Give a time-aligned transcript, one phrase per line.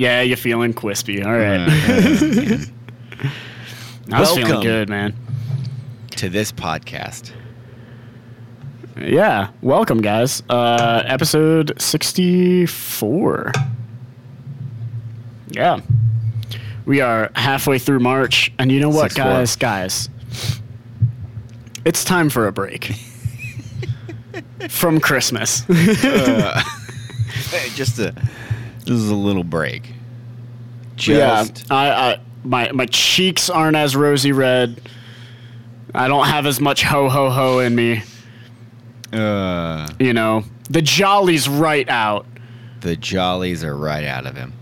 [0.00, 1.22] Yeah, you're feeling crispy.
[1.22, 1.60] All right.
[1.60, 2.56] Uh,
[4.10, 5.14] I was feeling good, man.
[6.12, 7.32] to this podcast.
[8.98, 10.42] Yeah, welcome, guys.
[10.48, 13.52] Uh, episode 64.
[15.48, 15.80] Yeah.
[16.86, 19.30] We are halfway through March, and you know what, 64.
[19.30, 19.56] guys?
[19.56, 20.08] Guys,
[21.84, 22.94] it's time for a break
[24.70, 25.62] from Christmas.
[27.50, 28.14] Hey, just a
[28.90, 29.92] this is a little break.
[30.98, 34.80] yeah, I, I, my my cheeks aren't as rosy red.
[35.94, 38.02] I don't have as much ho ho ho in me.
[39.12, 42.26] uh, You know, the jollies right out
[42.80, 44.52] the jollies are right out of him.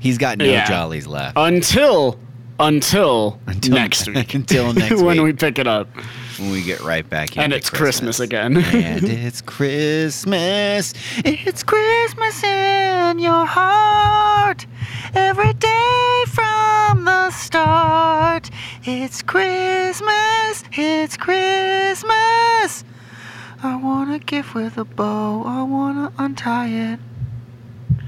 [0.00, 0.64] He's got no Yeah.
[0.66, 1.36] jollies left.
[1.36, 2.18] until
[2.60, 4.32] until, Until- next week.
[4.34, 5.00] until next week.
[5.04, 5.24] when week.
[5.24, 5.88] we pick it up.
[6.38, 8.56] When we get right back into And it's Christmas again.
[8.74, 10.94] and it's Christmas.
[11.18, 14.66] It's Christmas in your heart.
[15.14, 18.50] Every day from the start.
[18.84, 20.64] It's Christmas.
[20.72, 22.84] It's Christmas.
[23.62, 25.42] I want a gift with a bow.
[25.44, 27.00] I want to untie it.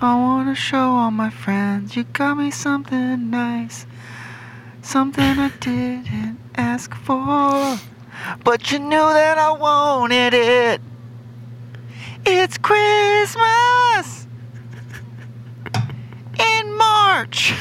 [0.00, 3.86] I want to show all my friends you got me something nice.
[4.80, 7.78] Something I didn't ask for.
[8.44, 10.80] But you knew that I wanted it.
[12.26, 14.26] It's Christmas
[16.38, 17.54] in March.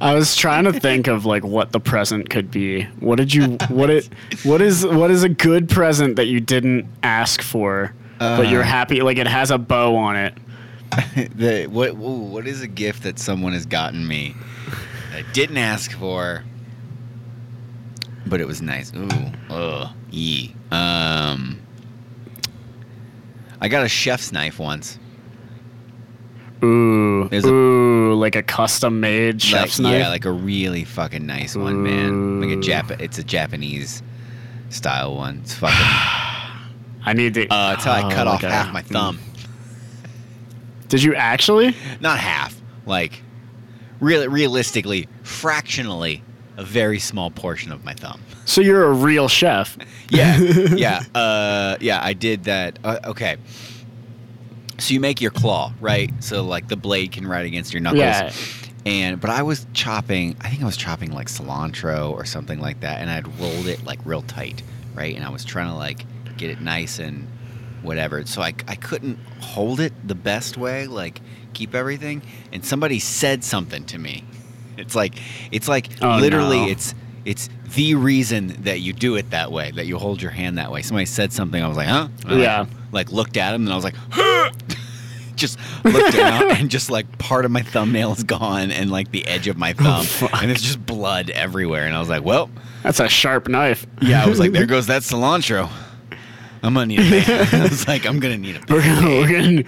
[0.00, 2.82] I was trying to think of like what the present could be.
[3.00, 4.08] What did you what it
[4.42, 8.66] what is what is a good present that you didn't ask for but you're Uh.
[8.66, 10.34] happy like it has a bow on it.
[11.36, 14.34] the what ooh, what is a gift that someone has gotten me
[15.12, 16.44] that I didn't ask for,
[18.26, 18.92] but it was nice.
[18.94, 19.08] Ooh,
[19.50, 20.54] ugh, yee.
[20.70, 21.60] Um,
[23.60, 24.98] I got a chef's knife once.
[26.62, 27.28] Ooh.
[27.28, 29.98] There's a- ooh, like a custom made Like, chef's knife.
[30.00, 32.40] Yeah, like a really fucking nice one, man.
[32.40, 32.98] Like a Jap.
[33.00, 34.02] It's a Japanese
[34.70, 35.40] style one.
[35.42, 35.76] It's fucking.
[37.06, 39.18] I need to Uh, until I oh, cut off like a- half my thumb.
[40.88, 41.74] Did you actually?
[42.00, 42.58] Not half.
[42.86, 43.22] Like,
[44.00, 46.22] really, realistically, fractionally,
[46.56, 48.20] a very small portion of my thumb.
[48.44, 49.76] So you're a real chef.
[50.08, 52.00] Yeah, yeah, uh, yeah.
[52.02, 52.78] I did that.
[52.84, 53.36] Uh, okay.
[54.78, 56.10] So you make your claw, right?
[56.22, 58.00] So like the blade can ride against your knuckles.
[58.00, 58.32] Yeah.
[58.86, 60.36] And but I was chopping.
[60.40, 63.84] I think I was chopping like cilantro or something like that, and I'd rolled it
[63.84, 64.62] like real tight,
[64.94, 65.14] right?
[65.14, 66.04] And I was trying to like
[66.36, 67.26] get it nice and
[67.82, 68.24] whatever.
[68.26, 71.20] So I I couldn't hold it the best way, like
[71.54, 72.22] keep everything.
[72.52, 74.24] And somebody said something to me.
[74.78, 75.14] It's like
[75.52, 76.68] it's like Oh, literally no.
[76.68, 80.58] it's it's the reason that you do it that way, that you hold your hand
[80.58, 80.82] that way.
[80.82, 82.08] Somebody said something, I was like, huh?
[82.26, 82.60] And Yeah.
[82.60, 84.50] Like, like, looked at him and I was like, huh?
[85.36, 89.26] just looked down and just like part of my thumbnail is gone and like the
[89.26, 90.28] edge of my oh, thumb.
[90.32, 91.86] Oh, and it's just blood everywhere.
[91.86, 92.50] And I was like, well,
[92.82, 93.86] That's a sharp knife.
[94.00, 95.68] yeah, I was like, there goes that cilantro.
[96.64, 97.54] I'm gonna need a band.
[97.54, 99.64] I was like, I'm gonna need a We're gonna, we're gonna,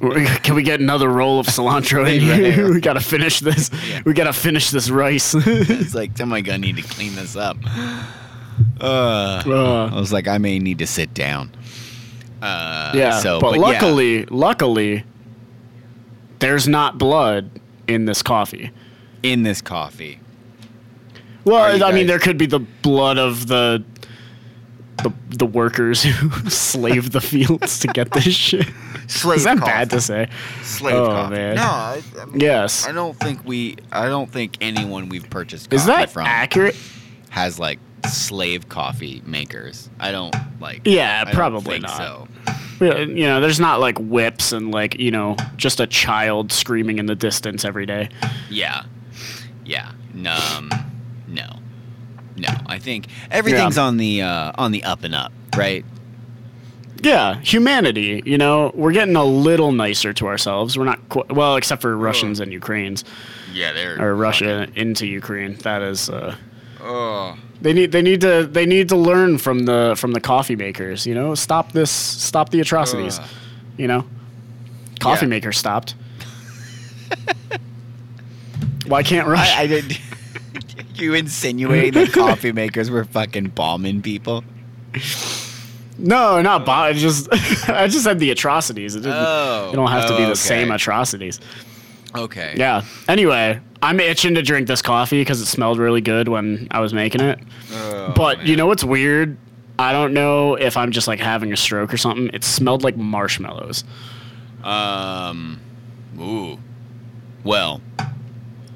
[0.00, 2.70] we're, can we get another roll of cilantro in here?
[2.74, 3.70] we gotta finish this.
[3.88, 4.00] Yeah.
[4.06, 5.34] We gotta finish this rice.
[5.46, 7.58] It's like, am I gonna need to clean this up.
[8.80, 9.90] Uh, Uh.
[9.92, 11.52] I was like, I may need to sit down.
[12.40, 13.60] Uh, yeah, So, but, yeah.
[13.60, 15.04] luckily, luckily,
[16.38, 18.70] there's not blood in this coffee.
[19.22, 20.18] in this coffee.
[21.44, 23.84] Well, I mean, there could be the blood of the
[24.98, 28.66] the, the workers who slaved the fields to get this shit.
[29.08, 29.70] Slave Is that coffee.
[29.70, 30.28] bad to say?
[30.62, 31.34] Slave Oh, coffee.
[31.34, 31.56] man.
[31.56, 32.86] No, I, I mean, Yes.
[32.86, 33.76] I don't think we.
[33.90, 36.76] I don't think anyone we've purchased coffee Is that from accurate?
[37.30, 39.88] has like slave coffee makers.
[39.98, 40.82] I don't like.
[40.84, 41.96] Yeah, I probably not.
[41.96, 42.28] So
[42.80, 47.06] You know, there's not like whips and like you know just a child screaming in
[47.06, 48.08] the distance every day.
[48.50, 48.84] yeah,
[49.64, 49.92] yeah.
[50.14, 50.70] No, um,
[51.28, 51.48] no,
[52.48, 52.54] no.
[52.66, 55.84] I think everything's on the uh, on the up and up, right?
[57.02, 58.22] Yeah, humanity.
[58.24, 60.78] You know, we're getting a little nicer to ourselves.
[60.78, 63.02] We're not qu- well, except for Russians and Ukrainians,
[63.52, 65.54] Yeah, they're or Russia into Ukraine.
[65.62, 66.08] That is.
[66.10, 66.36] Uh,
[66.84, 70.56] Oh, They need they need to they need to learn from the from the coffee
[70.56, 71.06] makers.
[71.06, 73.20] You know, stop this, stop the atrocities.
[73.76, 74.04] You know,
[74.98, 75.30] coffee Yeah.
[75.30, 75.94] maker stopped.
[78.86, 79.54] Why can't Russia?
[79.56, 79.98] I, I did.
[80.94, 84.44] you insinuating that coffee makers were fucking bombing people?
[85.98, 87.28] no, not bo- I just
[87.68, 88.94] I just said the atrocities.
[88.94, 90.28] It, didn't- Oh, it don't have to be okay.
[90.30, 91.40] the same atrocities.
[92.14, 92.54] Okay.
[92.56, 92.82] Yeah.
[93.08, 96.92] Anyway, I'm itching to drink this coffee because it smelled really good when I was
[96.92, 97.38] making it.
[97.72, 99.38] Oh, but you know what's weird?
[99.78, 102.28] I don't know if I'm just like having a stroke or something.
[102.34, 103.84] It smelled like marshmallows.
[104.62, 105.58] Um.
[106.20, 106.58] Ooh.
[107.44, 107.80] Well,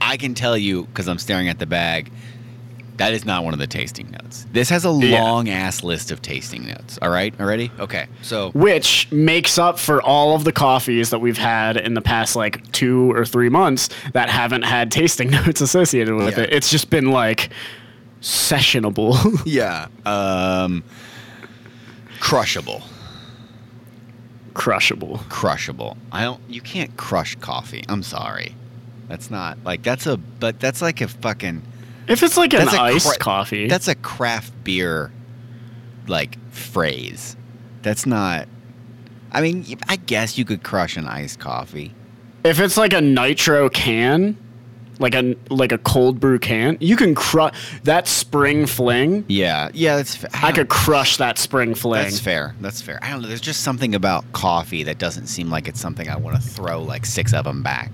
[0.01, 2.11] I can tell you because I'm staring at the bag.
[2.99, 4.47] That is not one of the tasting notes.
[4.53, 5.23] This has a Yeah.
[5.23, 6.99] long ass list of tasting notes.
[7.03, 7.71] All right, already?
[7.79, 12.01] Okay, so which makes up for all of the coffees that we've had in the
[12.01, 16.45] past like two or three months that haven't had tasting notes associated with Yeah.
[16.45, 16.53] it.
[16.55, 17.51] It's just been like
[18.23, 19.43] sessionable.
[19.45, 20.83] yeah, um,
[22.19, 22.83] crushable,
[24.55, 25.21] Crushable.
[25.29, 25.99] crushable.
[26.11, 26.41] I don't.
[26.49, 27.85] You can't crush coffee.
[27.91, 28.55] I'm sorry.
[29.09, 31.63] That's not like that's a but that's like a fucking
[32.09, 33.69] If it's like an iced cra- coffee.
[33.69, 35.13] that's a craft beer
[36.09, 37.37] like phrase.
[37.83, 38.49] That's not.
[39.33, 41.93] I mean, I guess you could crush an iced coffee.
[42.45, 44.37] if it's like a nitro can,
[44.99, 47.53] like a like a cold brew can, you can crush
[47.85, 49.25] that spring fling.
[49.29, 50.17] Yeah, yeah, that's.
[50.17, 52.03] fa- I don't- could crush that spring fling.
[52.05, 52.55] That's fair.
[52.61, 52.99] That's fair.
[53.03, 53.29] I don't know.
[53.29, 56.83] There's just something about coffee that doesn't seem like it's something I want to throw
[56.83, 57.91] like six of them back.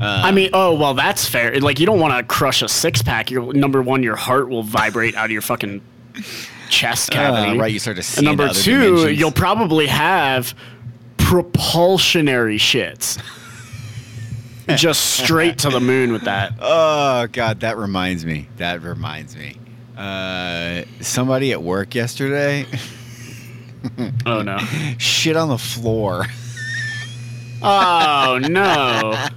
[0.00, 1.58] I mean, oh well, that's fair.
[1.60, 3.30] Like you don't want to crush a six pack.
[3.30, 5.80] Your number one, your heart will vibrate out of your fucking
[6.68, 7.56] chest cavity.
[7.56, 8.18] Uh, right, you start to see.
[8.18, 9.18] And number two, dimensions.
[9.18, 10.54] you'll probably have
[11.16, 13.22] propulsionary shits.
[14.76, 16.54] Just straight to the moon with that.
[16.60, 18.48] Oh God, that reminds me.
[18.56, 19.56] That reminds me.
[19.96, 22.66] Uh, somebody at work yesterday
[24.26, 24.58] Oh no.
[24.98, 26.26] shit on the floor.
[27.62, 29.28] Oh no.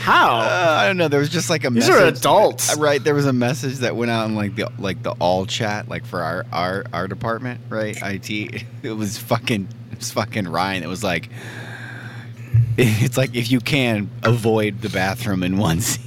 [0.00, 0.38] How?
[0.40, 1.08] Uh, I don't know.
[1.08, 2.02] There was just like a These message.
[2.02, 2.76] are adults.
[2.76, 3.02] Uh, right?
[3.02, 6.04] There was a message that went out in like the like the all chat, like
[6.04, 7.96] for our our our department, right?
[8.02, 8.30] IT.
[8.82, 10.82] It was fucking it was fucking Ryan.
[10.82, 11.28] It was like
[12.78, 16.06] it's like if you can avoid the bathroom in one scene.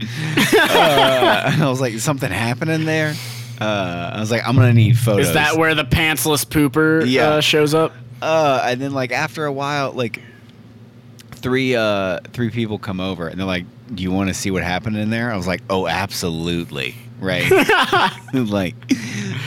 [0.00, 3.14] uh, and I was like, something happening there.
[3.60, 5.28] Uh, I was like, I'm gonna need photos.
[5.28, 7.28] Is that where the pantsless pooper Yeah.
[7.28, 7.92] uh, shows up?
[8.20, 10.20] Uh, and then like after a while, like
[11.46, 13.64] three uh three people come over and they're like,
[13.94, 17.48] "Do you want to see what happened in there?" I was like, "Oh, absolutely." Right.
[18.34, 18.74] like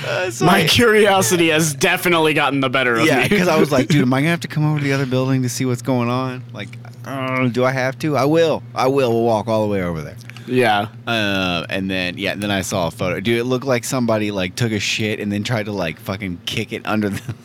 [0.08, 3.30] uh, so My I- curiosity has definitely gotten the better of yeah, me.
[3.30, 5.06] because I was like, dude, am I gonna have to come over to the other
[5.06, 6.44] building to see what's going on?
[6.54, 6.70] Like,
[7.06, 8.16] uh, do I have to?
[8.18, 8.64] I will.
[8.74, 9.12] I will.
[9.12, 10.16] We'll walk all the way over there.
[10.48, 10.88] yeah.
[11.06, 13.20] Uh, and then yeah, and then I saw a photo.
[13.20, 16.42] Dude, it looked like somebody like took a shit and then tried to like fucking
[16.46, 17.36] kick it under the.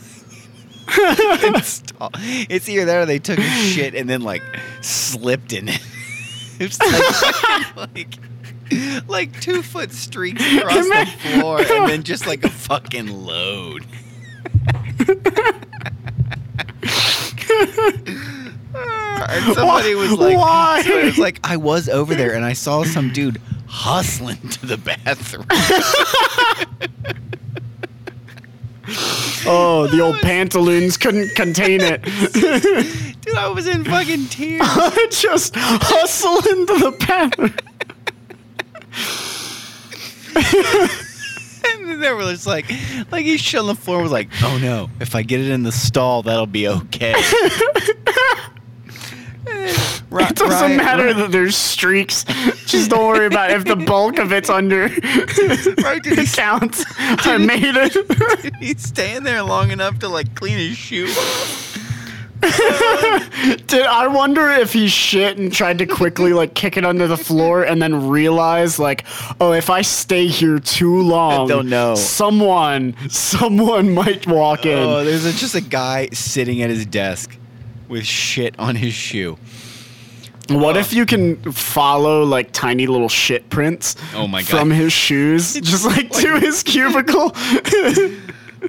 [2.49, 4.43] It's either that or they took a shit and then like
[4.81, 5.81] slipped in it.
[6.61, 8.19] It's like, like
[9.08, 13.85] like two foot streaks across the floor and then just like a fucking load.
[19.29, 20.82] and somebody was like, Why?
[20.85, 24.67] so it was like I was over there and I saw some dude hustling to
[24.67, 25.46] the bathroom.
[29.46, 32.02] Oh, the old pantaloons couldn't contain it.
[33.22, 34.62] Dude, I was in fucking tears.
[35.10, 37.54] Just hustle into the bathroom.
[41.66, 42.66] And they were just like,
[43.10, 45.62] like he shit on the floor was like, oh no, if I get it in
[45.62, 47.14] the stall, that'll be okay.
[50.14, 52.25] Ri- It doesn't Ryan- matter Ryan- that there's streaks.
[52.66, 53.56] Just don't worry about it.
[53.56, 54.82] if the bulk of it's under
[55.82, 56.84] Right, did he- it counts.
[56.99, 58.55] I made it.
[58.61, 61.06] He's staying there long enough to like clean his shoe.
[63.67, 67.17] Did I wonder if he shit and tried to quickly like kick it under the
[67.17, 69.05] floor and then realize like,
[69.41, 71.94] oh, if I stay here too long, They'll know.
[71.94, 74.79] Someone, someone might walk in.
[74.79, 77.34] Oh, there's a, just a guy sitting at his desk
[77.89, 79.39] with shit on his shoe.
[80.51, 84.48] What if you can follow like tiny little shit prints Oh my God.
[84.51, 87.32] from his shoes, just like to his cubicle?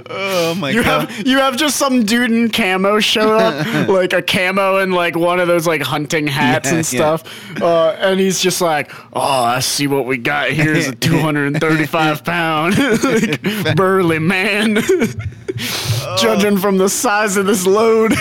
[0.09, 1.09] Oh my you god.
[1.09, 5.15] have you have just some dude in camo show up, like a camo and like
[5.15, 7.15] one of those like hunting hats Yeah, and yeah.
[7.15, 10.95] stuff, uh, and he's just like, "Oh, I see what we got here is a
[10.95, 14.79] 235 pound like, burly man."
[16.17, 18.11] Judging from the size of this load.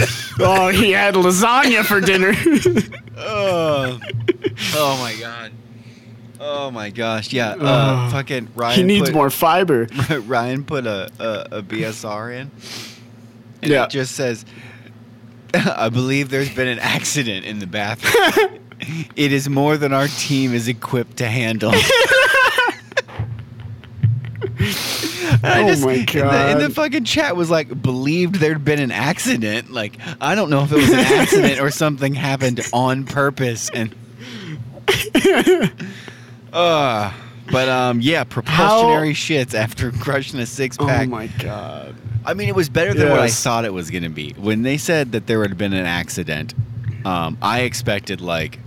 [0.40, 2.32] oh, he had lasagna for dinner.
[3.16, 3.98] Oh.
[4.74, 5.52] oh my god.
[6.40, 7.32] Oh my gosh.
[7.32, 7.50] Yeah.
[7.50, 8.12] Uh, Ugh.
[8.12, 8.78] fucking Ryan.
[8.78, 9.88] he needs put, more fiber.
[10.26, 12.50] Ryan put a, a, a BSR in.
[13.62, 13.84] And Yeah.
[13.84, 14.44] it just says,
[15.54, 18.60] I believe there's been an accident in the bathroom.
[19.16, 21.72] it is more than our team is equipped to handle.
[25.42, 28.90] I Oh my in the, in the fucking chat was like, believed there'd been an
[28.90, 29.70] accident.
[29.70, 33.70] Like, I don't know if it was an accident or something happened on purpose.
[33.74, 33.94] And,
[36.52, 37.12] uh,
[37.50, 41.08] but um, yeah, propulsionary shits after crushing a six pack.
[41.08, 41.94] Oh my god.
[42.24, 44.32] I mean, it was better than what I thought it was going to be.
[44.32, 46.54] When they said that there would have been an accident,
[47.04, 48.58] um, I expected like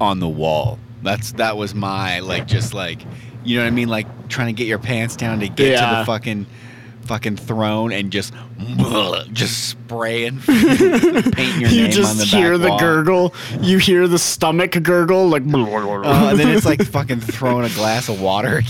[0.00, 0.78] on the wall.
[1.02, 3.02] That's that was my like just like
[3.48, 5.96] you know what I mean, like trying to get your pants down to get to
[5.98, 6.44] the fucking
[7.06, 8.34] fucking throne and just
[9.32, 12.78] just spraying paint your you name just on the hear the wall.
[12.78, 13.34] gurgle.
[13.62, 15.42] You hear the stomach gurgle, like.
[15.48, 18.60] Uh, and then it's like fucking throwing a glass of water.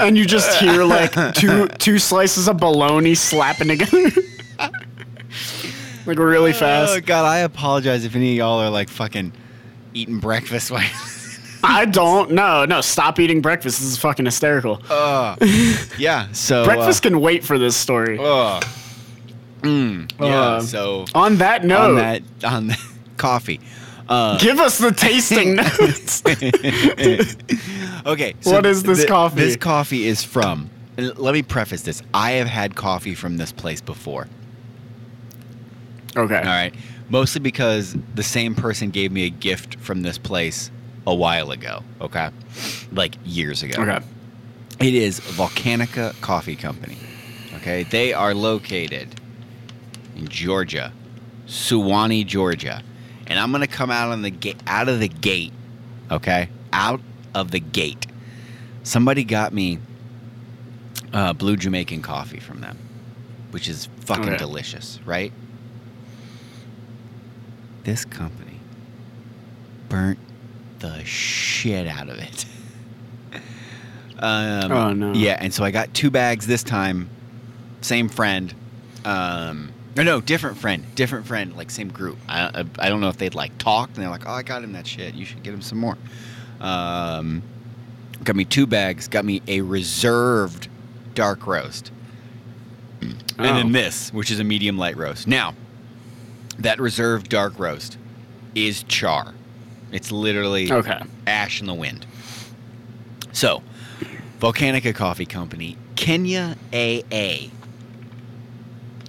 [0.00, 4.10] and you just hear like two two slices of bologna slapping together,
[6.04, 9.32] like really fast Oh god, I apologize if any of y'all are like fucking
[9.94, 10.82] eating breakfast while
[11.62, 12.32] I don't.
[12.32, 12.80] No, no.
[12.80, 13.78] Stop eating breakfast.
[13.78, 14.82] This is fucking hysterical.
[14.88, 15.36] Uh,
[15.98, 16.28] yeah.
[16.32, 18.18] So breakfast can wait for this story.
[18.18, 18.60] Uh, uh,
[19.62, 20.40] mm, yeah.
[20.40, 22.80] Uh, so on that note, on that on that
[23.16, 23.60] coffee.
[24.08, 26.22] Uh, give us the tasting notes.
[28.06, 28.34] okay.
[28.42, 29.36] What is this coffee?
[29.36, 30.70] This coffee is from.
[30.96, 32.02] Let me preface this.
[32.12, 34.26] I have had coffee from this place before.
[36.16, 36.36] okay.
[36.36, 36.74] All right.
[37.08, 40.70] Mostly because the same person gave me a gift from this place
[41.06, 41.82] a while ago.
[42.00, 42.30] Okay.
[42.92, 43.82] Like years ago.
[43.82, 44.04] Okay.
[44.80, 46.96] It is Volcanica Coffee Company.
[47.56, 49.20] Okay, they are located
[50.16, 50.92] in Georgia,
[51.46, 52.82] Suwanee, Georgia,
[53.28, 55.52] and I'm gonna come out on the gate, out of the gate.
[56.10, 57.00] Okay, out
[57.34, 58.06] of the gate.
[58.82, 59.78] Somebody got me
[61.12, 62.76] uh, blue Jamaican coffee from them,
[63.52, 64.36] which is fucking Okay.
[64.38, 65.32] delicious, right?
[67.84, 68.58] This company
[69.88, 70.18] burnt
[70.82, 72.44] the shit out of it.
[74.18, 75.12] Um, Oh, no.
[75.14, 77.10] Yeah, and so I got two bags this time.
[77.80, 78.54] Same friend.
[79.04, 80.84] Um, no, no, different friend.
[80.94, 82.18] Different friend, like same group.
[82.28, 84.62] I, I, I don't know if they'd like talked and they're like, oh, I got
[84.62, 85.14] him that shit.
[85.14, 85.98] You should get him some more.
[86.60, 87.42] Um,
[88.22, 89.08] got me two bags.
[89.08, 90.68] Got me a reserved
[91.14, 91.90] dark roast.
[93.00, 93.72] And then Oh.
[93.72, 95.26] this, which is a medium light roast.
[95.26, 95.54] Now,
[96.60, 97.98] that reserved dark roast
[98.54, 99.34] is char.
[99.92, 101.00] It's literally Okay.
[101.26, 102.06] ash in the wind.
[103.32, 103.62] So,
[104.40, 107.50] Volcanica Coffee Company, Kenya AA,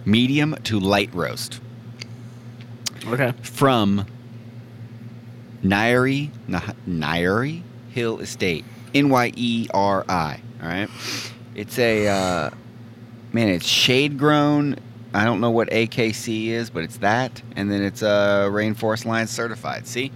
[0.05, 1.59] medium to light roast
[3.07, 3.33] Okay.
[3.41, 4.05] from
[5.63, 7.61] Nyeri, Nah- Nyeri
[7.91, 10.39] Hill Estate, N Y E R I.
[10.61, 10.89] All right,
[11.55, 12.49] it's a uh,
[13.31, 13.47] man.
[13.49, 14.75] It's shade grown.
[15.13, 19.31] I don't know what AKC is, but it's that, and then it's uh, Rainforest Alliance
[19.31, 19.85] certified.
[19.87, 20.11] See,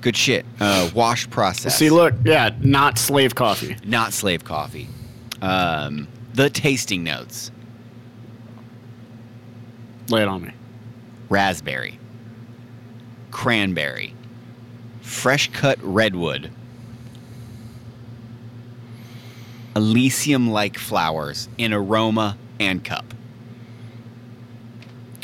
[0.00, 0.44] good shit.
[0.60, 1.76] Uh, wash process.
[1.76, 3.76] See, look, yeah, not slave coffee.
[3.84, 4.88] not slave coffee.
[5.42, 7.50] Um, the tasting notes:
[10.08, 10.52] Lay it on me.
[11.28, 11.98] raspberry,
[13.30, 14.14] cranberry,
[15.00, 16.50] fresh cut redwood,
[19.76, 23.14] Elysium like flowers in aroma and cup.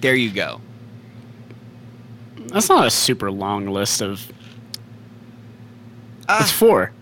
[0.00, 0.60] There you go.
[2.48, 4.30] That's not a super long list of.
[6.28, 6.92] Ah, It's four.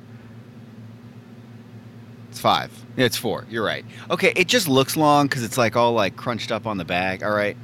[2.31, 2.71] it's five.
[2.97, 3.47] Yeah, it's four.
[3.51, 3.85] You're right.
[4.11, 7.23] Okay, it just looks long because it's like all like crunched up on the bag.
[7.23, 7.57] All right.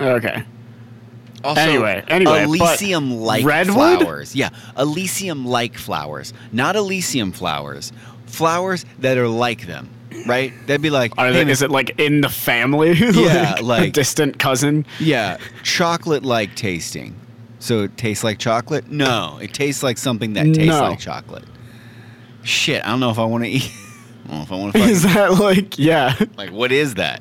[0.00, 0.44] Okay.
[1.44, 4.00] Also, Anyway, anyway, but Elysium like redwood?
[4.00, 4.34] flowers.
[4.34, 7.92] Yeah, Elysium like flowers, not Elysium flowers.
[8.26, 9.88] Flowers that are like them,
[10.26, 10.52] right?
[10.66, 12.92] That'd be like, Are hey, they, is it like in the family?
[13.14, 14.84] Yeah, a like- distant cousin.
[14.98, 17.14] yeah, chocolate like tasting.
[17.60, 18.90] So it tastes like chocolate?
[18.90, 20.82] No, it tastes like something that tastes No.
[20.90, 21.44] like chocolate.
[22.42, 23.70] Shit, I don't know if I want to eat.
[24.26, 24.80] I don't know if I want to.
[24.80, 26.14] Is that like yeah?
[26.36, 27.20] like, what is that?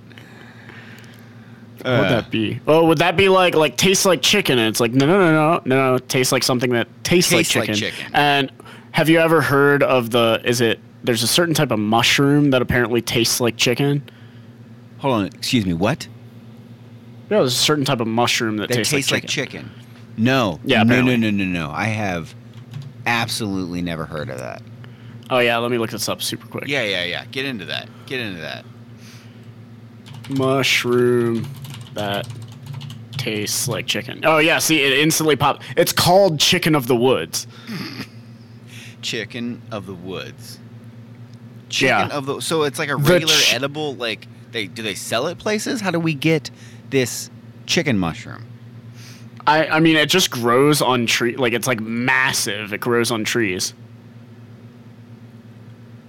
[1.81, 2.59] what would that be?
[2.67, 4.57] Oh, would that be like like tastes like chicken?
[4.59, 7.55] And it's like no no no no no no tastes like something that tastes, Tastes
[7.55, 7.97] like, like chicken.
[7.97, 8.15] chicken.
[8.15, 8.51] And
[8.91, 10.41] have you ever heard of the?
[10.43, 10.79] Is it?
[11.03, 14.03] There's a certain type of mushroom that apparently tastes like chicken.
[14.99, 15.73] Hold on, excuse me.
[15.73, 16.07] What?
[17.29, 19.63] Yeah, there's a certain type of mushroom that, That tastes, tastes like like chicken.
[19.69, 19.86] chicken.
[20.17, 20.59] No.
[20.65, 21.71] Yeah, No, no, no, no, no.
[21.71, 22.33] I have
[23.05, 24.61] absolutely never heard of that.
[25.29, 26.67] Oh yeah, let me look this up super quick.
[26.67, 27.25] Yeah, yeah, yeah.
[27.25, 27.87] Get into that.
[28.05, 28.65] Get into that.
[30.29, 31.47] mushroom
[31.93, 32.27] that
[33.13, 34.21] tastes like chicken.
[34.23, 35.63] Oh yeah, see it instantly popped.
[35.75, 37.47] It's called chicken of the woods.
[39.01, 40.59] Chicken of the woods.
[41.69, 42.07] Yeah.
[42.07, 45.37] Of the so it's like a regular ch- edible like they do they sell it
[45.37, 45.79] places?
[45.81, 46.49] How do we get
[46.89, 47.29] this
[47.65, 48.45] chicken mushroom?
[49.47, 52.73] I I mean it just grows on tree like it's like massive.
[52.73, 53.73] It grows on trees.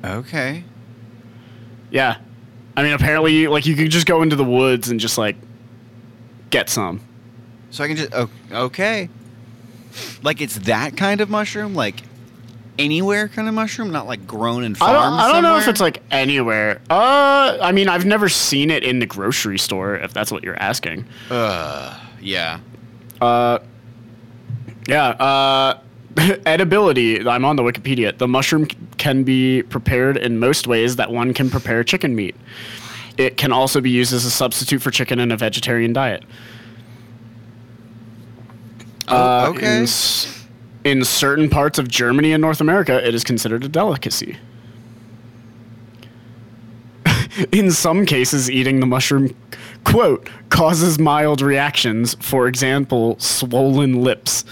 [0.04, 0.64] Okay.
[1.90, 2.18] Yeah.
[2.76, 5.36] I mean apparently like you could just go into the woods and just like
[6.50, 7.00] get some.
[7.70, 9.08] So I can just oh, okay.
[10.22, 12.02] Like it's that kind of mushroom like
[12.78, 14.94] anywhere kind of mushroom, not like grown in I farms.
[14.94, 16.80] don't, I don't know if it's like anywhere.
[16.88, 19.96] Uh, I mean, I've never seen it in the grocery store.
[19.96, 21.04] If that's what you're asking.
[21.30, 22.60] Uh, yeah.
[23.20, 23.58] Uh,
[24.88, 25.08] yeah.
[25.08, 25.80] Uh,
[26.46, 27.24] edibility.
[27.26, 28.16] I'm on the Wikipedia.
[28.16, 32.34] The mushroom can be prepared in most ways that one can prepare chicken meat.
[33.16, 36.24] It can also be used as a substitute for chicken in a vegetarian diet.
[39.06, 39.80] Uh, Oh, okay.
[39.80, 39.86] In,
[40.98, 44.36] in certain parts of Germany and North America, it is considered a delicacy.
[47.52, 49.34] in some cases, eating the mushroom,
[49.84, 54.44] quote, causes mild reactions, for example, swollen lips.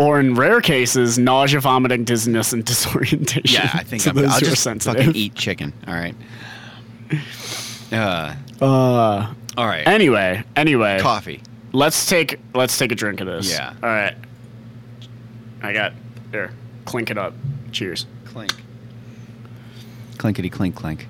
[0.00, 3.60] Or in rare cases, nausea, vomiting, dizziness, and disorientation.
[3.64, 5.06] Yeah, I think I'm, I'll just sensitive.
[5.06, 5.72] fucking eat chicken.
[5.88, 6.14] All right.
[7.90, 9.86] Uh, Uh, all right.
[9.88, 11.40] anyway, anyway, Coffee.
[11.72, 13.50] let's take let's take a drink of this.
[13.50, 13.72] Yeah.
[13.82, 14.14] All right.
[15.62, 15.94] I got
[16.30, 16.52] here.
[16.84, 17.34] Clink it up.
[17.72, 18.06] Cheers.
[18.26, 18.52] Clink.
[20.18, 21.08] Clinkety clink clink.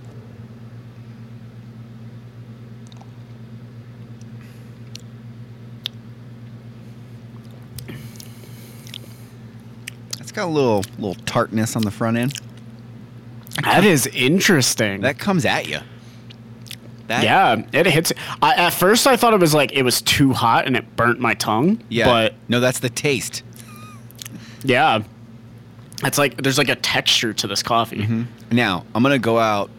[10.38, 12.40] Got a little little tartness on the front end.
[13.64, 15.00] That is interesting.
[15.00, 15.80] That comes at you.
[17.08, 18.12] That, yeah, it hits.
[18.42, 21.18] I, at first, I thought it was like it was too hot and it burnt
[21.18, 21.82] my tongue.
[21.88, 22.04] Yeah.
[22.04, 23.42] But no, that's the taste.
[24.62, 25.02] yeah,
[26.04, 28.02] it's like there's like a texture to this coffee.
[28.02, 28.54] Mm-hmm.
[28.54, 29.70] Now, I'm going to go out.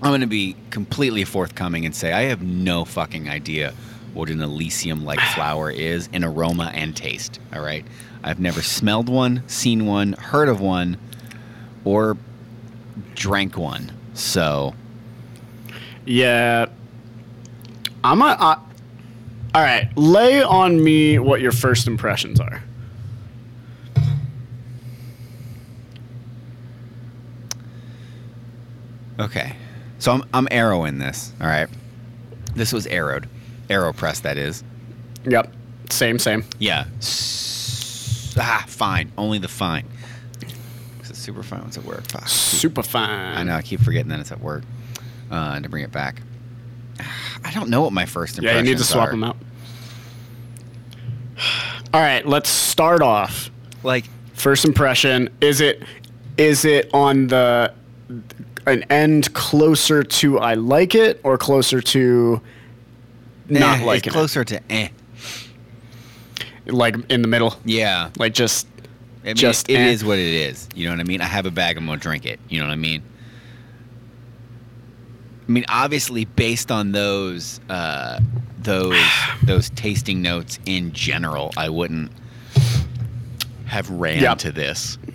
[0.00, 3.74] I'm going to be completely forthcoming and say I have no fucking idea
[4.14, 7.38] what an Elysium like flower is in aroma and taste.
[7.54, 7.84] All right.
[8.24, 10.96] I've never smelled one, seen one, heard of one,
[11.84, 12.16] or
[13.14, 13.92] drank one.
[14.14, 14.74] So,
[16.06, 16.66] Yeah.
[18.04, 18.26] I'm a.
[18.26, 18.58] Uh,
[19.54, 22.62] all right, lay on me what your first impressions are.
[29.18, 29.54] okay.
[29.98, 31.32] So I'm, I'm arrowing this.
[31.40, 31.68] All right.
[32.54, 33.28] This was arrowed.
[33.68, 34.64] Aeropress, that is.
[35.24, 35.52] Yep.
[35.90, 36.44] Same, same.
[36.58, 36.86] Yeah.
[36.98, 37.51] S-
[38.38, 39.12] ah, fine.
[39.16, 39.86] Only the fine.
[40.40, 41.62] It super fine?
[41.62, 42.10] What's it work?
[42.10, 42.26] Fuck.
[42.28, 43.36] Super fine.
[43.36, 43.54] I know.
[43.56, 44.62] I keep forgetting that it's at work.
[45.30, 46.20] Uh, to bring it back.
[47.44, 49.10] I don't know what my first Yeah, impressions you need to swap are.
[49.10, 49.36] them out.
[51.94, 53.50] All right, let's start off.
[53.82, 55.82] Like, First impression is it
[56.36, 57.72] is it on the
[58.66, 62.40] an end closer to I like it or closer to
[63.48, 64.88] not eh, liking it's closer to eh.
[66.66, 67.54] Like in the middle.
[67.64, 68.10] Yeah.
[68.18, 68.66] Like just
[69.22, 69.88] I mean, Just it eh.
[69.90, 70.68] is what it is.
[70.74, 71.20] You know what I mean?
[71.20, 71.76] I have a bag.
[71.76, 72.40] I'm gonna drink it.
[72.48, 73.02] You know what I mean?
[75.48, 78.20] I mean, obviously, based on those uh,
[78.58, 78.96] those
[79.44, 82.10] those tasting notes in general, I wouldn't
[83.66, 84.38] have ran Yep.
[84.38, 84.98] to this.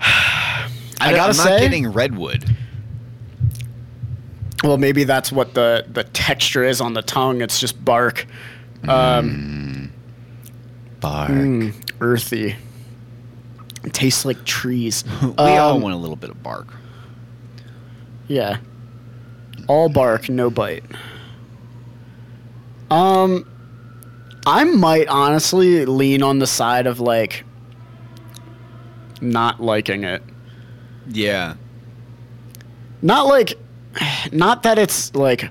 [0.00, 0.68] I
[1.00, 2.44] I gotta am say- not getting redwood.
[4.64, 7.40] well maybe that's what the the texture is on the tongue.
[7.40, 8.26] It's just bark.
[8.86, 9.92] Um
[11.00, 11.30] Bark.
[11.30, 12.56] mm, earthy.
[13.84, 15.04] It tastes like trees.
[15.22, 16.68] we all Um, want a little bit of bark.
[18.26, 18.58] Yeah.
[19.68, 20.84] All bark, no bite.
[22.90, 23.46] Um
[24.46, 27.44] I might honestly lean on the side of like
[29.20, 30.22] not liking it.
[31.08, 31.54] Yeah.
[33.02, 33.54] Not like
[34.32, 35.50] not that it's like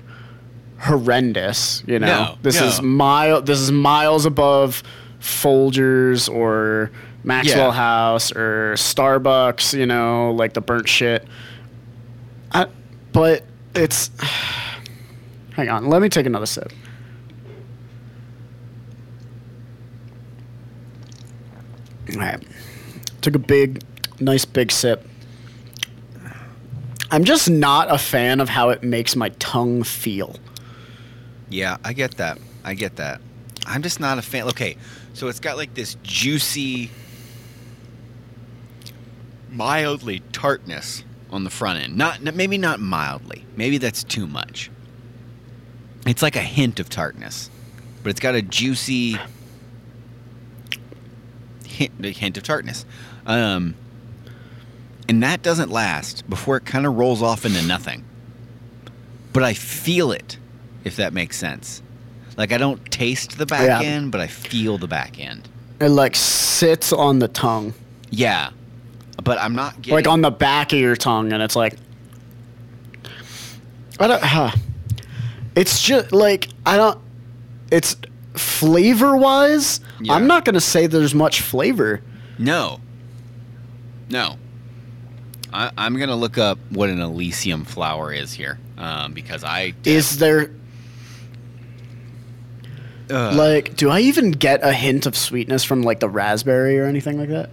[0.78, 2.06] horrendous, you know.
[2.06, 4.82] No, this is mile this is miles above
[5.20, 6.90] Folgers or
[7.24, 7.72] Maxwell Yeah.
[7.72, 11.26] House or Starbucks, you know, like the burnt shit.
[12.52, 12.66] I,
[13.12, 14.10] but it's
[15.54, 16.72] Hang on, let me take another sip.
[22.14, 22.42] All right.
[23.20, 23.82] Took a big
[24.20, 25.06] nice big sip.
[27.10, 30.36] I'm just not a fan of how it makes my tongue feel.
[31.50, 32.38] Yeah, I get that.
[32.64, 33.20] I get that.
[33.66, 34.48] I'm just not a fan.
[34.48, 34.76] Okay,
[35.14, 36.90] so it's got like this juicy,
[39.50, 41.96] mildly tartness on the front end.
[41.96, 43.44] Not maybe not mildly.
[43.56, 44.70] Maybe that's too much.
[46.06, 47.50] It's like a hint of tartness,
[48.02, 49.18] but it's got a juicy
[51.66, 52.86] hint, hint of tartness.
[53.26, 53.74] Um,
[55.08, 58.04] and that doesn't last before it kind of rolls off into nothing.
[59.32, 60.38] But I feel it,
[60.88, 61.80] if that makes sense.
[62.36, 63.80] Like I don't taste the back Yeah.
[63.88, 65.48] end, but I feel the back end.
[65.80, 67.72] It like sits on the tongue,
[68.10, 68.50] Yeah,
[69.22, 71.74] but I'm not getting like on the back of your tongue, and it's like,
[74.00, 74.22] I don't.
[74.22, 74.50] Huh.
[75.54, 76.98] It's just like I don't.
[77.70, 77.96] It's
[78.34, 80.14] flavor wise, Yeah.
[80.14, 82.00] I'm not gonna say there's much flavor.
[82.38, 82.80] No.
[84.10, 84.36] No.
[85.52, 90.18] I, I'm gonna look up what an Elysium flower is here, um, because I Is
[90.18, 90.50] there
[93.10, 96.84] uh, like do I even get a hint of sweetness from like the raspberry or
[96.84, 97.50] anything like that?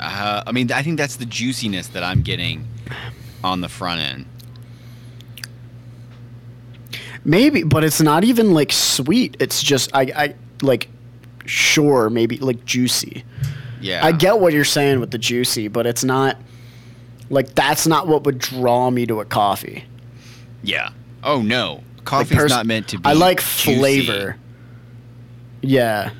[0.00, 2.66] uh, I mean, I think that's the juiciness that I'm getting
[3.44, 4.26] on the front end.
[7.24, 9.36] Maybe, but it's not even like sweet.
[9.40, 10.88] It's just I I like
[11.44, 13.24] sure maybe like juicy.
[13.82, 16.38] Yeah, I get what you're saying with the juicy, but it's not
[17.28, 19.84] like that's not what would draw me to a coffee.
[20.62, 20.90] Yeah.
[21.22, 23.08] Oh no, Like, coffee's pers- not meant to be.
[23.08, 23.76] I like juicy.
[23.76, 24.36] flavor.
[25.62, 26.10] Yeah.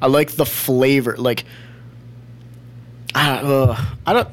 [0.00, 1.16] I like the flavor.
[1.16, 1.44] Like,
[3.14, 4.28] I, ugh, I don't.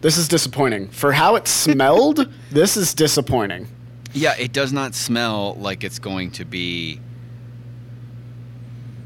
[0.00, 0.88] This is disappointing.
[0.88, 3.66] For how it smelled, this is disappointing.
[4.12, 7.00] Yeah, it does not smell like it's going to be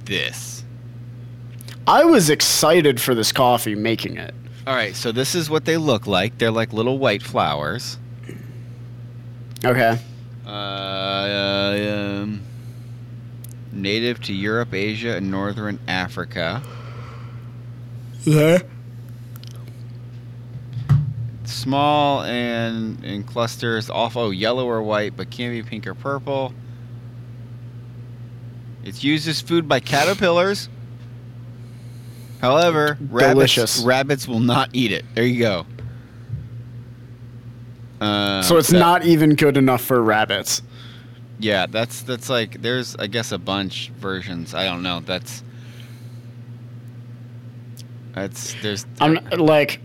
[0.05, 0.65] this.
[1.87, 4.35] I was excited for this coffee making it.
[4.67, 6.39] All right, so this is what they look like.
[6.39, 7.99] They're like little white flowers.
[9.65, 9.99] Okay.
[10.47, 12.43] Uh, um,
[13.71, 16.63] native to Europe, Asia, and northern Africa.
[18.25, 18.59] Yeah.
[21.45, 26.53] Small and in clusters, off oh yellow or white, but can be pink or purple.
[28.85, 30.69] It's used as food by caterpillars.
[32.41, 33.79] However, Delicious.
[33.79, 35.05] rabbits rabbits will not eat it.
[35.15, 35.67] There you go.
[38.03, 40.63] Uh, So it's that- not even good enough for rabbits.
[41.39, 44.55] Yeah, that's that's like there's I guess a bunch versions.
[44.55, 45.01] I don't know.
[45.05, 45.43] That's
[48.15, 49.81] that's there's I'm like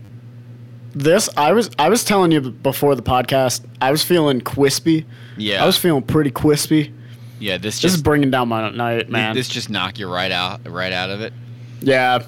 [0.94, 1.28] this.
[1.36, 3.64] I was I was telling you before the podcast.
[3.80, 5.06] I was feeling crispy.
[5.36, 6.92] yeah I was feeling pretty crispy.
[7.40, 9.34] yeah this This just is bringing down my night, man.
[9.34, 11.32] this just knock you right out right out of it.
[11.80, 12.22] Yeah,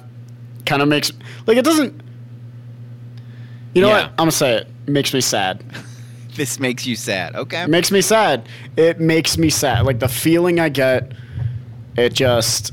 [0.65, 1.11] kind of makes
[1.47, 2.01] like it doesn't.
[3.73, 3.93] You know Yeah.
[4.03, 4.05] what?
[4.11, 4.70] I'm gonna say it.
[4.87, 5.63] Makes me sad.
[6.33, 7.35] This makes you sad.
[7.35, 7.63] Okay.
[7.63, 8.47] It makes me sad.
[8.77, 9.85] It makes me sad.
[9.85, 11.11] Like the feeling I get,
[11.97, 12.71] it just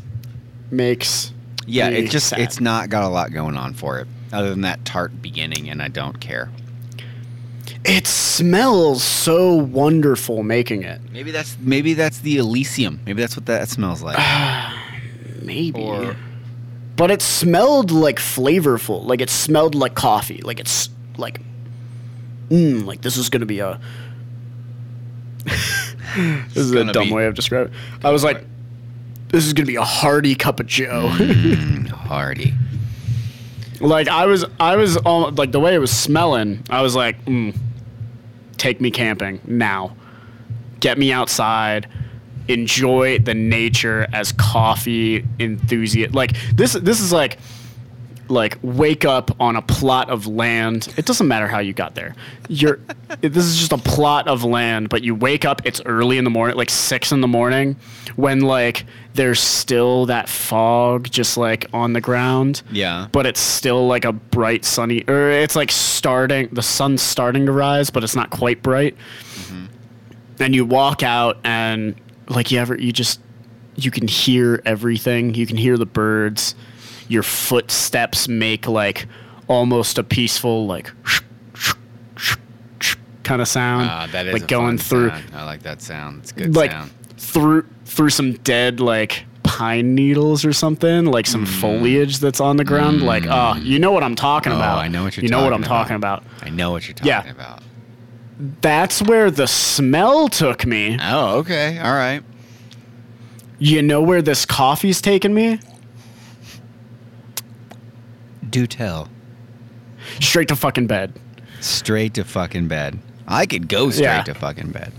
[0.70, 1.32] makes.
[1.66, 2.38] Yeah, it just sad.
[2.38, 5.82] it's not got a lot going on for it other than that tart beginning, and
[5.82, 6.50] I don't care.
[7.84, 11.00] It smells so wonderful making it.
[11.12, 13.00] Maybe that's maybe that's the Elysium.
[13.06, 14.18] Maybe that's what that smells like.
[15.42, 15.80] Maybe.
[15.80, 16.16] Or-
[16.96, 19.04] but it smelled like flavorful.
[19.04, 20.42] Like it smelled like coffee.
[20.42, 21.40] Like it's like,
[22.50, 23.80] mm, like this is gonna be a.
[25.44, 27.72] this is a dumb way of describing.
[27.72, 28.04] it.
[28.04, 28.44] I was like,
[29.28, 31.08] this is gonna be a hearty cup of Joe.
[31.12, 32.54] Mm, Hardy.
[33.80, 36.62] like I was, I was all, like the way it was smelling.
[36.70, 37.56] I was like, mm,
[38.56, 39.96] take me camping now.
[40.80, 41.88] Get me outside.
[42.48, 46.14] Enjoy the nature as coffee enthusiast.
[46.14, 47.38] Like this, this is like,
[48.30, 50.92] like wake up on a plot of land.
[50.96, 52.14] It doesn't matter how you got there.
[52.48, 52.78] You're,
[53.20, 55.62] this is just a plot of land, but you wake up.
[55.64, 57.76] It's early in the morning, like six in the morning,
[58.16, 63.08] when like there's still that fog just like on the ground Yeah.
[63.10, 67.52] but it's still like a bright sunny or it's like starting the sun's starting to
[67.52, 68.96] rise but it's not quite bright
[69.34, 69.66] mm-hmm.
[70.38, 71.96] and you walk out and
[72.28, 73.20] like you ever you just
[73.74, 76.54] you can hear everything you can hear the birds
[77.08, 79.06] your footsteps make like
[79.48, 80.90] almost a peaceful like
[83.24, 85.24] kind of sound Ah, that is like going through sound.
[85.34, 86.20] I like that sound.
[86.22, 86.90] It's good like sound.
[87.18, 92.64] through through some dead like pine needles or something, like some foliage that's on the
[92.64, 93.02] ground.
[93.02, 94.56] Like, oh, you know what I'm talking Mm.
[94.56, 94.78] Oh, about.
[94.78, 96.22] I know what you're You know what I'm talking talking about.
[96.42, 97.30] I know what you're talking Yeah.
[97.30, 97.62] about.
[98.60, 100.98] That's where the smell took me.
[101.02, 101.78] Oh, okay.
[101.78, 102.22] All right.
[103.58, 105.58] You know where this coffee's taken me?
[108.50, 109.08] Do tell.
[110.20, 111.12] Straight to fucking bed.
[111.60, 112.98] Straight to fucking bed.
[113.26, 114.22] I could go straight Yeah.
[114.22, 114.92] to fucking bed.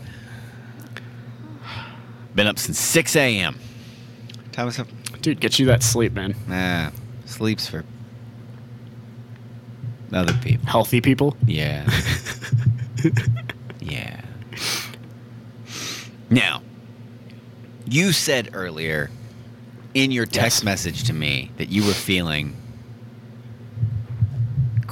[2.36, 3.58] Been up since 6 a.m.
[4.58, 4.88] Up.
[5.22, 6.36] Dude, get you that sleep, man.
[6.48, 6.92] Nah,
[7.26, 7.86] sleeps for
[10.12, 10.68] other people.
[10.68, 11.38] Healthy people.
[11.46, 11.90] Yeah.
[13.80, 14.20] yeah.
[16.30, 16.62] Now,
[17.86, 19.10] you said earlier
[19.94, 20.64] in your text Yes.
[20.64, 22.56] message to me that you were feeling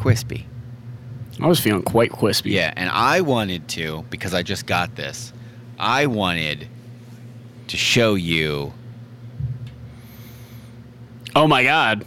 [0.08, 0.46] crispy.
[1.41, 2.52] I was feeling quite crispy.
[2.52, 5.34] Yeah, and I wanted to because I just got this.
[5.78, 6.65] I wanted
[7.67, 8.72] to show you
[11.36, 12.06] Oh my god.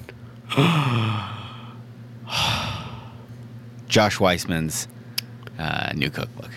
[3.86, 4.88] Josh Weissman's
[5.58, 6.50] uh, new cookbook.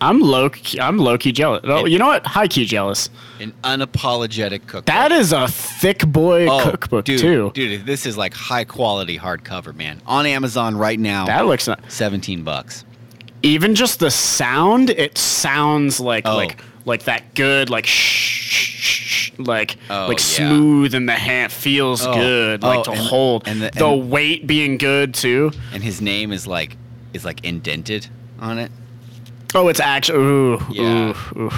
[0.00, 0.50] I'm low.
[0.50, 1.60] Key, I'm low key jealous.
[1.64, 2.26] Oh, you know what?
[2.26, 3.08] High key jealous.
[3.40, 4.86] An unapologetic cookbook.
[4.86, 7.50] That is a thick boy Oh, cookbook dude, too.
[7.54, 10.02] Dude, this is like high quality hardcover, man.
[10.06, 11.26] On Amazon right now.
[11.26, 12.84] That looks ni- 17 bucks.
[13.42, 14.90] even just the sound.
[14.90, 16.36] It sounds like Oh.
[16.36, 20.48] like like that good like shh, shh, shh, like Oh, like yeah.
[20.48, 21.50] smooth in the hand.
[21.52, 22.62] Feels Oh, good.
[22.62, 23.42] Like oh, to and- hold.
[23.46, 25.50] and the- the and- weight being good too.
[25.72, 26.76] And his name is like
[27.12, 28.06] is like indented
[28.40, 28.70] on it.
[29.54, 30.18] Oh, it's actually.
[30.18, 31.14] Ooh, Yeah.
[31.36, 31.52] ooh, ooh.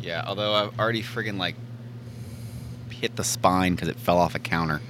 [0.00, 1.54] Yeah, although I've already friggin' like
[2.90, 4.80] hit the spine because it fell off a counter.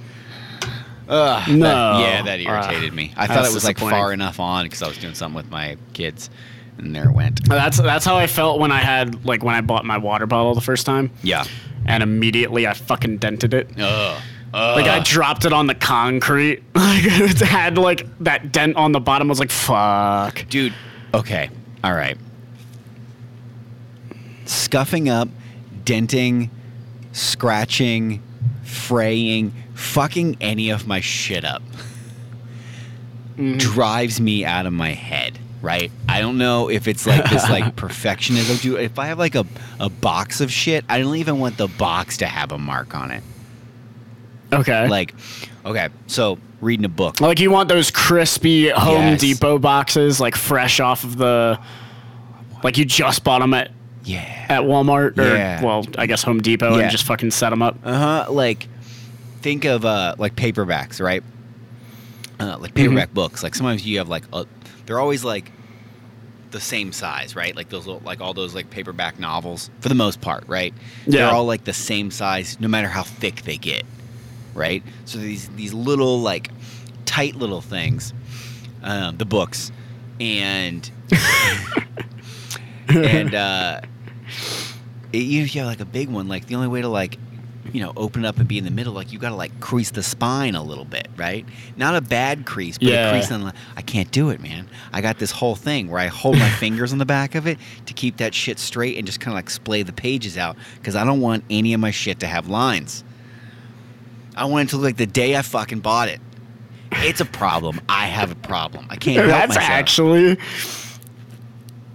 [1.07, 1.99] Ugh, that- No.
[1.99, 3.13] yeah, that irritated Uh, me.
[3.17, 5.77] I thought it was like far enough on because I was doing something with my
[5.93, 6.29] kids,
[6.77, 7.43] and there it went.
[7.47, 10.53] That's that's how I felt when I had like when I bought my water bottle
[10.53, 11.45] the first time, Yeah.
[11.85, 13.69] and immediately I fucking dented it.
[13.79, 14.21] Ugh.
[14.53, 16.63] Like I dropped it on the concrete.
[16.75, 19.29] Like it had like that dent on the bottom.
[19.29, 20.45] I was like, fuck.
[20.49, 20.73] Dude,
[21.13, 21.49] okay.
[21.83, 22.17] All right.
[24.49, 25.29] Scuffing up,
[25.85, 26.49] denting,
[27.11, 28.23] scratching,
[28.63, 31.61] fraying, fucking any of my shit up
[33.39, 33.57] mm-hmm.
[33.57, 35.91] drives me out of my head, right?
[36.07, 38.61] I don't know if it's like this like perfectionism.
[38.61, 39.45] Dude, if I have like a,
[39.79, 43.11] a box of shit, I don't even want the box to have a mark on
[43.11, 43.23] it.
[44.51, 44.87] Okay.
[44.87, 45.13] Like,
[45.63, 47.21] Like, okay, so reading a book.
[47.21, 49.21] like you want those crispy Home Yes.
[49.21, 51.59] Depot boxes, like fresh off of the,
[52.63, 53.71] like you just bought them at
[54.09, 54.45] Yeah.
[54.49, 55.63] at Walmart or Yeah.
[55.63, 56.83] well, I guess Home Depot, Yeah.
[56.83, 57.77] and just fucking set them up.
[57.83, 58.31] Uh huh.
[58.31, 58.67] Like,
[59.41, 61.23] think of uh like paperbacks, right?
[62.39, 62.73] Uh, like Mm-hmm.
[62.75, 63.43] paperback books.
[63.43, 64.45] Like sometimes you have like a,
[64.85, 65.51] they're always like
[66.51, 67.55] the same size, right?
[67.55, 70.73] Like those little, like all those like paperback novels for the most part, right?
[71.05, 71.25] Yeah.
[71.25, 73.83] They're all like the same size, no matter how thick they get,
[74.55, 74.81] right?
[75.05, 76.49] So these these little like
[77.05, 78.13] tight little things,
[78.81, 79.71] um, the books,
[80.19, 80.89] and
[82.87, 83.81] and uh,
[85.13, 86.27] it, you have like a big one.
[86.27, 87.17] Like the only way to like,
[87.73, 89.59] you know, open it up and be in the middle, like you got to like
[89.59, 91.45] crease the spine a little bit, right?
[91.77, 93.09] Not a bad crease, but Yeah.
[93.09, 93.31] a crease.
[93.31, 94.67] On the, I can't do it, man.
[94.91, 97.59] I got this whole thing where I hold my fingers on the back of it
[97.85, 100.95] to keep that shit straight and just kind of like splay the pages out because
[100.95, 103.03] I don't want any of my shit to have lines.
[104.35, 106.21] I want it to look like the day I fucking bought it.
[106.91, 107.81] It's a problem.
[107.87, 108.87] I have a problem.
[108.89, 110.37] I can't That's actually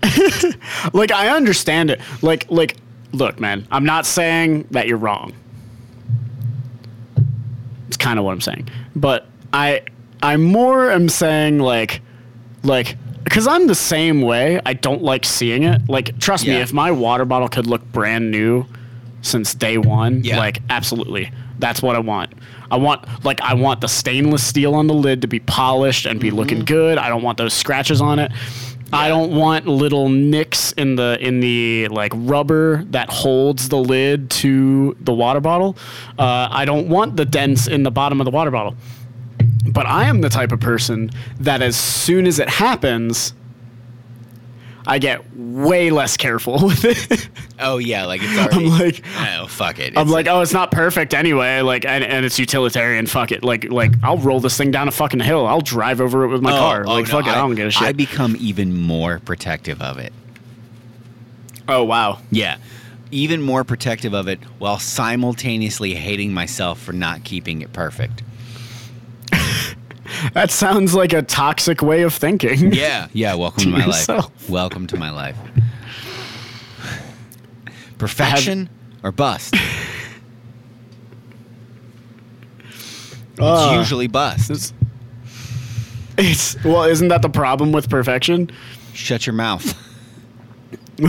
[0.92, 2.00] like I understand it.
[2.22, 2.76] Like like
[3.12, 5.32] look, man, I'm not saying that you're wrong.
[7.88, 8.68] It's kind of what I'm saying.
[8.96, 9.82] But I
[10.22, 12.00] I more am saying like
[12.62, 12.96] like
[13.30, 14.60] cuz I'm the same way.
[14.64, 15.82] I don't like seeing it.
[15.88, 18.66] Like trust me, if my water bottle could look brand new
[19.22, 20.38] since day 1, Yeah.
[20.38, 21.30] like absolutely.
[21.58, 22.32] That's what I want.
[22.70, 26.18] I want like I want the stainless steel on the lid to be polished and
[26.18, 26.36] be mm-hmm.
[26.36, 26.98] looking good.
[26.98, 28.32] I don't want those scratches on it.
[28.92, 34.30] I don't want little nicks in the in the like rubber that holds the lid
[34.30, 35.76] to the water bottle.
[36.18, 38.76] Uh, I don't want the dents in the bottom of the water bottle.
[39.66, 43.34] But I am the type of person that as soon as it happens,
[44.86, 47.28] I get way less careful with it.
[47.58, 48.66] Oh yeah, like it's already.
[48.66, 49.96] I'm like, oh fuck it.
[49.96, 51.60] I'm It's like, oh, it's not perfect anyway.
[51.60, 53.06] Like, and, and it's utilitarian.
[53.06, 53.42] Fuck it.
[53.42, 55.46] Like, like I'll roll this thing down a fucking hill.
[55.46, 56.84] I'll drive over it with my oh, car.
[56.86, 57.30] oh, like, no, fuck it.
[57.30, 57.88] I don't give a shit.
[57.88, 60.12] I become even more protective of it.
[61.68, 62.18] oh wow.
[62.30, 62.58] Yeah.
[63.10, 68.22] Even more protective of it while simultaneously hating myself for not keeping it perfect.
[70.32, 72.72] That sounds like a toxic way of thinking.
[72.74, 73.08] Yeah.
[73.12, 73.34] Yeah.
[73.34, 74.24] Welcome to, my yourself.
[74.26, 74.50] life.
[74.50, 75.36] Welcome to my life.
[77.98, 78.68] Perfection
[79.02, 79.54] or bust?
[83.36, 84.48] It's Uh, usually bust.
[84.48, 84.72] It's,
[86.16, 88.48] it's well, isn't that the problem with perfection?
[88.92, 89.74] Shut your mouth.
[91.02, 91.08] uh,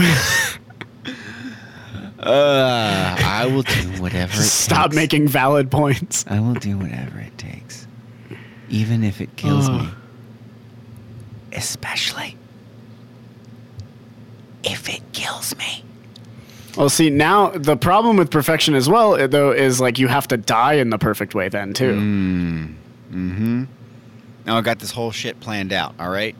[2.20, 4.96] I will do whatever it Stop takes.
[4.96, 6.24] making valid points.
[6.28, 7.65] I will do whatever it takes,
[8.68, 9.88] even if it kills me.
[11.52, 12.36] Especially
[14.64, 15.84] if it kills me.
[16.76, 20.28] Well, see, now the problem with perfection as well, uh, though, is like you have
[20.28, 21.94] to die in the perfect way then too.
[21.94, 23.64] Mm-hmm.
[24.44, 25.94] Now I got this whole shit planned out.
[25.98, 26.36] All right,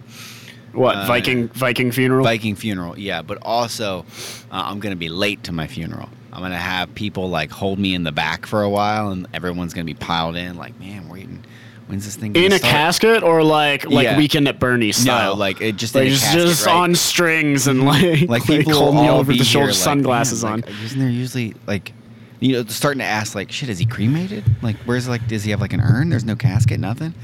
[0.72, 2.22] What Uh, Viking Viking funeral?
[2.24, 2.98] Viking funeral.
[2.98, 4.04] Yeah, but also
[4.50, 6.10] uh, I'm gonna be late to my funeral.
[6.32, 9.72] I'm gonna have people like hold me in the back for a while, and everyone's
[9.72, 10.56] gonna be piled in.
[10.56, 11.42] Like, man, waiting.
[11.88, 12.34] When's this thing?
[12.34, 12.70] in a start?
[12.72, 14.16] casket or like like Yeah.
[14.18, 15.34] Weekend at Bernie's style?
[15.34, 16.74] No, like it just like in a just, casket, just right?
[16.74, 20.42] on strings and like like people will holding you over the shoulder, here, like, sunglasses
[20.42, 20.60] man, on.
[20.62, 21.92] like, isn't there usually like,
[22.40, 24.42] you know, starting to ask like, shit, is he cremated?
[24.62, 26.08] Like, where's like, does he have like an urn?
[26.08, 27.14] There's no casket, nothing.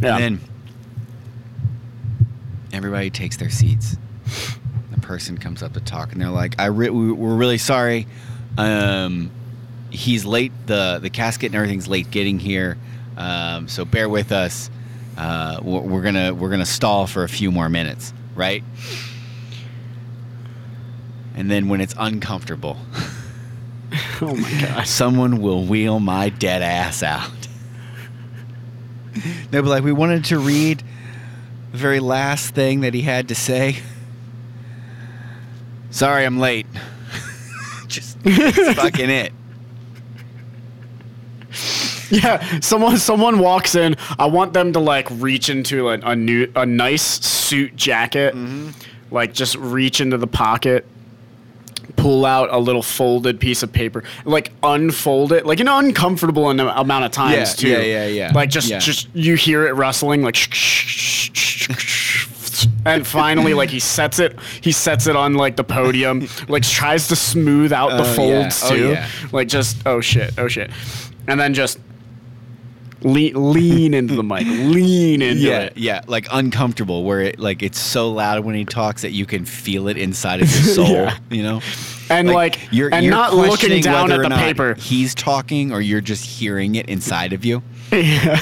[0.00, 0.16] yeah.
[0.16, 0.48] And then
[2.72, 3.96] everybody takes their seats.
[4.92, 8.06] The person comes up to talk, and they're like, "I re- we- we're really sorry.
[8.56, 9.30] Um,
[9.90, 10.52] he's late.
[10.66, 12.78] the The casket and everything's late getting here.
[13.16, 14.70] Um, so bear with us.
[15.16, 18.64] Uh, we're, gonna we're gonna stall for a few more minutes, right?
[21.36, 22.76] And then when it's uncomfortable,
[24.20, 24.86] Oh my god.
[24.86, 27.30] someone will wheel my dead ass out.
[29.50, 30.82] They'll be like, "We wanted to read
[31.70, 33.76] the very last thing that he had to say.
[35.90, 36.66] Sorry, I'm late.
[37.86, 39.32] Just that's fucking it.
[42.22, 43.96] Yeah, someone someone walks in.
[44.18, 48.70] I want them to like reach into a, a new a nice suit jacket, mm-hmm.
[49.10, 50.86] like just reach into the pocket,
[51.96, 56.60] pull out a little folded piece of paper, like unfold it, like an uncomfortable an
[56.60, 57.68] amount of times Yeah, too.
[57.68, 58.32] yeah, yeah, yeah.
[58.34, 58.78] Like just Yeah.
[58.78, 60.36] just you hear it rustling, like.
[62.86, 67.08] And finally, like he sets it, he sets it on like the podium, like tries
[67.08, 68.14] to smooth out the Oh, yeah.
[68.14, 69.08] folds Oh, too, yeah.
[69.32, 70.70] like just oh shit, oh shit,
[71.26, 71.78] and then just
[73.04, 75.76] lean, lean into the mic, lean into Yeah, it.
[75.76, 79.44] yeah, like uncomfortable, where it like it's so loud when he talks that you can
[79.44, 80.88] feel it inside of your soul.
[80.88, 81.18] Yeah.
[81.30, 81.60] You know,
[82.10, 84.74] And like, you're and not looking down at the paper.
[84.74, 87.62] He's talking, or you're just hearing it inside of you.
[87.92, 88.40] Yeah,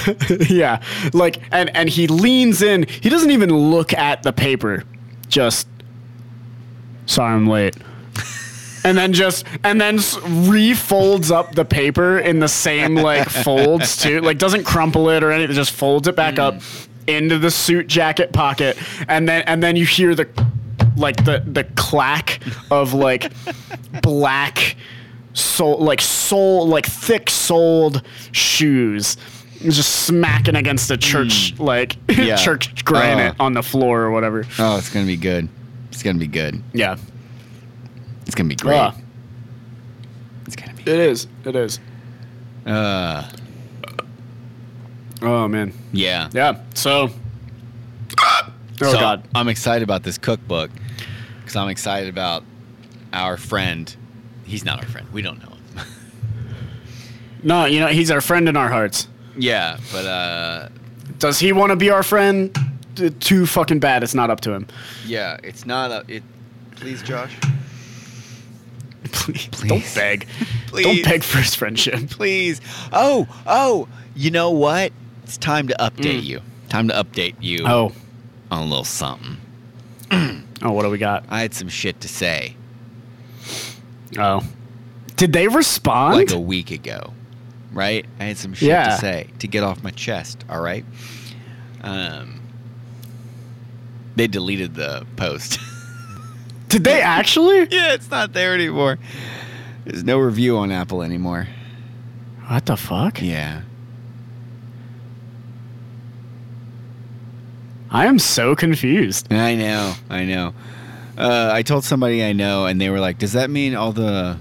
[0.49, 0.81] yeah.
[1.13, 2.87] Like, and and he leans in.
[2.87, 4.83] He doesn't even look at the paper.
[5.27, 5.67] Just,
[7.05, 7.75] sorry, I'm late.
[8.83, 14.21] And then just and then refolds up the paper in the same like folds too.
[14.21, 15.55] Like doesn't crumple it or anything.
[15.55, 16.87] Just folds it back up mm.
[17.07, 18.77] into the suit jacket pocket.
[19.07, 20.27] And then and then you hear the
[20.97, 22.39] like the the clack
[22.71, 23.31] of like
[24.01, 24.75] black
[25.33, 29.17] sole like sole like thick soled shoes
[29.61, 31.59] just smacking against the church mm.
[31.59, 32.35] like Yeah.
[32.35, 33.45] church granite Oh.
[33.45, 35.47] on the floor or whatever Oh, it's gonna be good.
[35.91, 36.61] It's gonna be good.
[36.73, 36.97] yeah
[38.25, 38.77] It's gonna be great.
[38.77, 38.95] Ah,
[40.45, 40.81] It's gonna be.
[40.83, 41.79] it is it is
[42.65, 43.29] Uh,
[45.21, 46.29] oh man yeah.
[46.33, 47.09] yeah so
[48.19, 50.71] oh so god I'm excited about this cookbook
[51.39, 52.43] because I'm excited about
[53.11, 53.93] our friend.
[54.45, 55.07] He's not our friend.
[55.13, 55.87] We don't know him.
[57.43, 60.69] no you know he's our friend in our hearts yeah, but uh,
[61.17, 62.55] does he want to be our friend
[63.19, 64.67] too fucking bad it's not up to him
[65.07, 66.03] yeah, it's not a.
[66.07, 66.23] It.
[66.75, 67.35] Please, Josh.
[69.13, 69.69] Please, Please.
[69.69, 70.27] don't beg
[70.67, 70.83] Please.
[70.83, 72.59] don't beg for his friendship Please.
[72.91, 73.87] Oh, oh.
[74.15, 74.91] You know what?
[75.23, 76.23] It's time to update Mm.
[76.25, 76.41] you.
[76.69, 77.91] Time to update you oh
[78.51, 79.37] on a little something.
[80.11, 82.55] oh what do we got I had some shit to say
[84.17, 84.43] oh
[85.15, 87.13] did they respond like a week ago,
[87.71, 88.05] right?
[88.19, 88.89] I had some shit Yeah.
[88.89, 90.43] to say to get off my chest.
[90.49, 90.83] All right.
[91.81, 92.41] Um.
[94.15, 95.59] They deleted the post.
[96.73, 98.97] did they actually yeah, it's not there anymore.
[99.85, 101.47] There's no review on Apple anymore.
[102.47, 103.61] what the fuck Yeah.
[107.91, 109.31] I am so confused.
[109.31, 109.93] I know.
[110.09, 110.53] I know.
[111.15, 114.37] Uh, I told somebody I know, and they were like, "Does that mean all the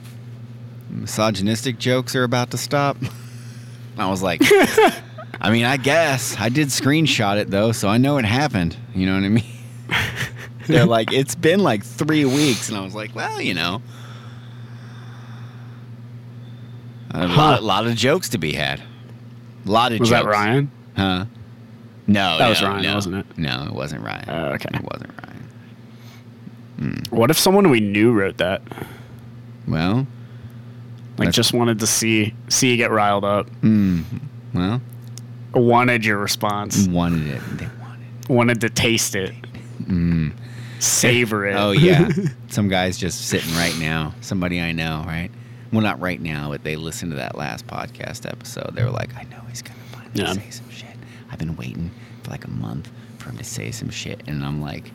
[0.88, 2.96] misogynistic jokes are about to stop?"
[3.98, 4.40] I was like,
[5.40, 8.74] "I mean, I guess I did screenshot it though, so I know it happened.
[8.94, 9.44] You know what I mean?"
[10.72, 13.82] They're like, "It's been like three weeks," and I was like, "Well, you know."
[17.14, 17.36] A Huh.
[17.36, 18.80] lot, lot of jokes to be had.
[19.66, 20.22] A lot of Was jokes.
[20.24, 20.70] that Ryan?
[20.96, 21.26] Huh?
[22.06, 22.94] No, That was Ryan, no.
[22.94, 23.26] wasn't it?
[23.38, 24.24] No, it wasn't Ryan.
[24.28, 24.68] Oh, okay.
[24.74, 27.02] It wasn't Ryan.
[27.10, 28.60] What if someone we knew wrote that?
[29.68, 30.06] Well,
[31.16, 33.48] Like just wanted to see see you get riled up.
[33.60, 34.02] mm,
[34.52, 34.80] well,
[35.54, 36.88] Wanted your response.
[36.88, 37.40] wanted it.
[37.58, 38.28] They wanted.
[38.28, 39.32] Wanted to taste it.
[39.84, 40.32] Mm.
[40.82, 41.54] Savor it.
[41.54, 42.08] Oh yeah,
[42.48, 44.14] some guys just sitting right now.
[44.20, 45.30] Somebody I know, right?
[45.72, 48.74] Well, not right now, but they listened to that last podcast episode.
[48.74, 50.32] They were like, "I know he's gonna finally Yeah.
[50.32, 50.96] say some shit.
[51.30, 51.90] I've been waiting
[52.22, 54.90] for like a month for him to say some shit." And I'm like,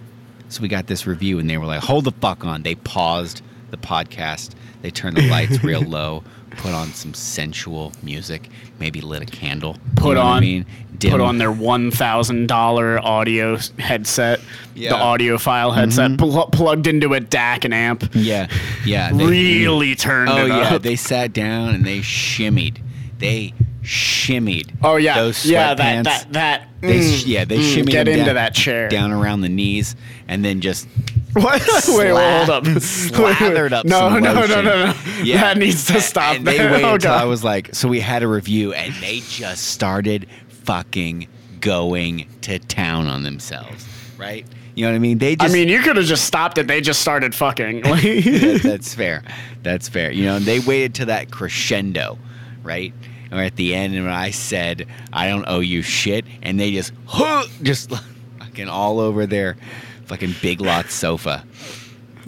[0.49, 3.41] "So we got this review," and they were like, "Hold the fuck on!" They paused
[3.71, 4.51] the podcast.
[4.81, 6.23] They turned the lights real low,
[6.57, 8.49] put on some sensual music,
[8.79, 9.73] maybe lit a candle.
[9.73, 10.65] You Put know on I mean,
[10.99, 14.39] put on their one thousand dollar audio headset,
[14.75, 14.89] Yeah.
[14.89, 16.17] the audiophile headset, Mhm.
[16.17, 18.09] pl- plugged into a DAC and amp.
[18.13, 18.47] Yeah,
[18.85, 19.11] yeah.
[19.11, 20.81] they- really turned Oh yeah, up.
[20.81, 22.77] they sat down and they shimmied.
[23.19, 23.53] They
[23.87, 24.69] shimmied.
[24.83, 25.73] oh yeah, those yeah.
[25.73, 26.67] That that that.
[26.81, 28.87] They mm, sh- yeah, they mm, shimmied Get into down- that chair.
[28.89, 29.95] down around the knees,
[30.27, 30.87] and then just
[31.33, 31.61] What?
[31.89, 32.65] wait, wait, hold up.
[32.81, 34.93] Slathered up No, no, no, no, no.
[35.23, 35.41] Yeah.
[35.41, 36.35] That needs to stop.
[36.35, 39.21] And they waited oh, till I was like, so we had a review, and they
[39.21, 41.27] just started fucking
[41.59, 44.45] going to town on themselves, right?
[44.75, 45.17] You know what I mean?
[45.17, 46.67] They Just, I mean, you could have just stopped it.
[46.67, 47.81] They just started fucking.
[47.83, 49.23] that- that's fair.
[49.63, 50.11] That's fair.
[50.11, 52.19] You know, they waited to that crescendo,
[52.61, 52.93] right?
[53.31, 56.71] Or at the end, and when I said I don't owe you shit, and they
[56.71, 56.93] just
[57.61, 57.91] just
[58.39, 59.57] fucking all over their
[60.05, 61.43] fucking big lot sofa.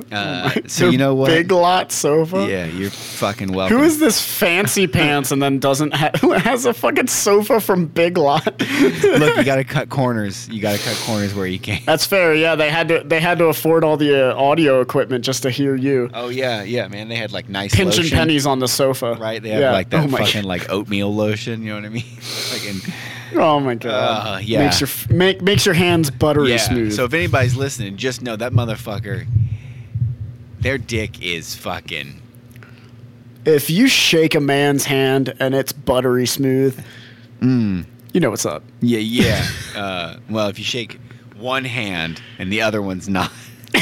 [0.12, 1.28] Uh, so you know what?
[1.28, 2.48] Big lot sofa.
[2.50, 3.78] yeah, you're fucking welcome.
[3.78, 8.18] Who is this fancy pants and then doesn't ha- has a fucking sofa from Big
[8.18, 8.46] Lot?
[9.04, 10.50] Look, you gotta cut corners.
[10.50, 11.82] You gotta cut corners where you can.
[11.86, 12.34] That's fair.
[12.36, 15.50] Yeah, they had to they had to afford all the uh, audio equipment just to
[15.52, 17.08] hear you Oh yeah, yeah, man.
[17.08, 19.14] They had like nice pinching lotion, pennies on the sofa.
[19.20, 19.42] right?
[19.42, 19.72] They have Yeah.
[19.72, 21.62] like that oh my fucking like oatmeal lotion.
[21.62, 22.04] You know what I mean?
[22.20, 22.94] fucking
[23.36, 24.38] Oh my god.
[24.38, 24.64] Uh, yeah.
[24.64, 26.58] Makes your f- make makes your hands buttery yeah.
[26.58, 26.94] smooth.
[26.94, 29.28] So if anybody's listening, just know that motherfucker.
[30.60, 32.22] Their dick is fucking.
[33.46, 36.84] if you shake a man's hand and it's buttery smooth,
[37.42, 38.64] Mm, you know what's up.
[38.82, 39.46] yeah, yeah.
[39.76, 41.00] uh, well, if you shake
[41.38, 43.32] one hand and the other one's not.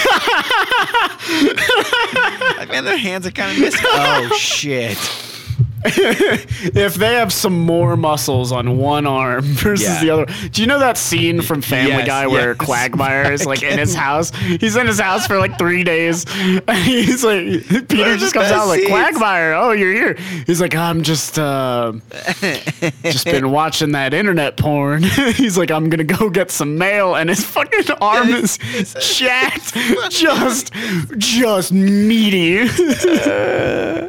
[2.58, 3.82] Like, man, their hands are kind of missing.
[3.94, 4.98] Oh shit!
[5.86, 10.02] if they have some more muscles on one arm versus Yeah.
[10.02, 10.26] the other.
[10.52, 12.58] Do you know that scene from Family Yes, Guy where yes.
[12.58, 14.32] Quagmire is like in his house?
[14.36, 16.26] He's in his house for like three days.
[16.68, 18.86] And he's like, Peter just comes out like.
[18.88, 20.14] Quagmire, oh, you're here.
[20.46, 21.94] He's like, I'm just, uh,
[23.04, 25.04] just been watching that internet porn.
[25.04, 28.58] he's like, I'm gonna go get some mail, and his fucking arm is
[29.18, 29.74] jacked,
[30.12, 30.72] just,
[31.18, 32.58] just meaty.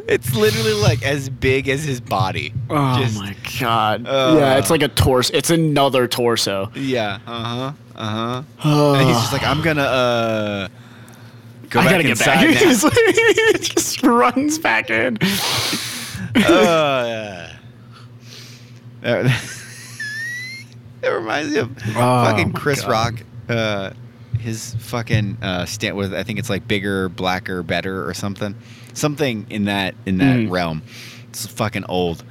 [0.07, 2.53] It's literally like as big as his body.
[2.69, 4.05] Oh Just- my god!
[4.07, 4.35] Uh.
[4.39, 5.33] yeah, it's like a torso.
[5.35, 6.71] It's another torso.
[6.75, 7.19] Yeah.
[7.27, 7.71] Uh huh.
[7.95, 8.43] Uh huh.
[8.63, 10.67] Oh, And he's just like, I'm gonna uh.
[11.69, 12.43] Go I back gotta get inside back.
[12.63, 13.51] now.
[13.51, 15.17] He just runs back in.
[16.35, 17.53] uh,
[19.01, 19.25] that,
[21.01, 22.89] that reminds me of fucking Chris God.
[22.91, 23.13] Rock.
[23.47, 23.91] Uh,
[24.39, 28.55] his fucking uh, stand with I think it's like bigger, blacker, better, or something,
[28.93, 30.49] something in that in that Mhm.
[30.49, 30.81] realm.
[31.45, 32.23] It's fucking old.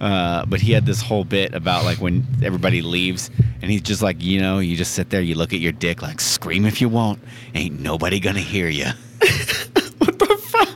[0.00, 3.30] Uh, but he had this whole bit about like when everybody leaves,
[3.62, 6.02] and he's just like, you know, you just sit there, you look at your dick,
[6.02, 7.18] like scream if you want,
[7.54, 8.86] ain't nobody gonna hear you.
[9.98, 10.68] What the fuck?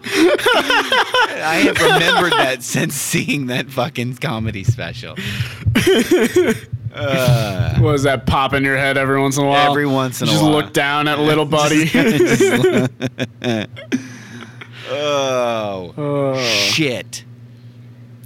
[1.43, 5.14] I have remembered that since seeing that fucking comedy special.
[6.93, 9.70] Uh, Was that pop in your head every once in a while?
[9.70, 10.55] Every once in a just while.
[10.55, 11.88] Just look down at little buddy.
[14.91, 16.36] oh, Oh.
[16.43, 17.24] shit.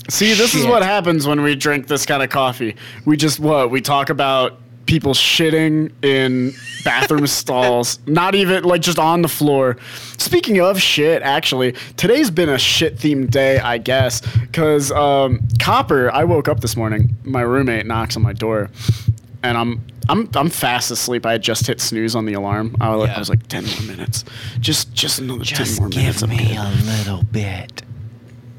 [0.09, 2.77] See, this is what happens when we drink this kind of coffee.
[3.07, 3.71] We just what?
[3.71, 6.53] We talk about people shitting in
[6.85, 9.79] bathroom stalls, not even like just on the floor.
[10.19, 16.11] Speaking of shit, actually, today's been a shit themed day, I guess, because um, Copper.
[16.13, 17.17] I woke up this morning.
[17.25, 18.71] My roommate knocks on my door,
[19.43, 19.81] and I'm.
[20.07, 21.25] I'm, I'm fast asleep.
[21.25, 22.77] I had just hit snooze on the alarm.
[22.79, 23.17] I was, Yeah.
[23.17, 24.23] I was like, 10 more minutes.
[24.61, 26.21] Just just another 10 Just more minutes.
[26.21, 27.83] give me a little bit.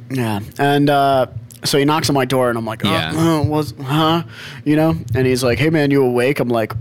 [0.10, 1.28] Yeah, and uh,
[1.64, 3.40] so he knocks on my door, and I'm like, oh, Yeah.
[3.40, 4.24] uh, was huh?
[4.64, 4.96] You know?
[5.16, 6.40] And he's like, hey man, you awake?
[6.40, 6.74] I'm like,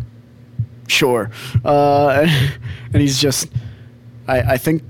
[0.88, 1.30] sure.
[1.64, 2.26] Uh,
[2.92, 3.48] and he's just,
[4.28, 4.82] I, I think,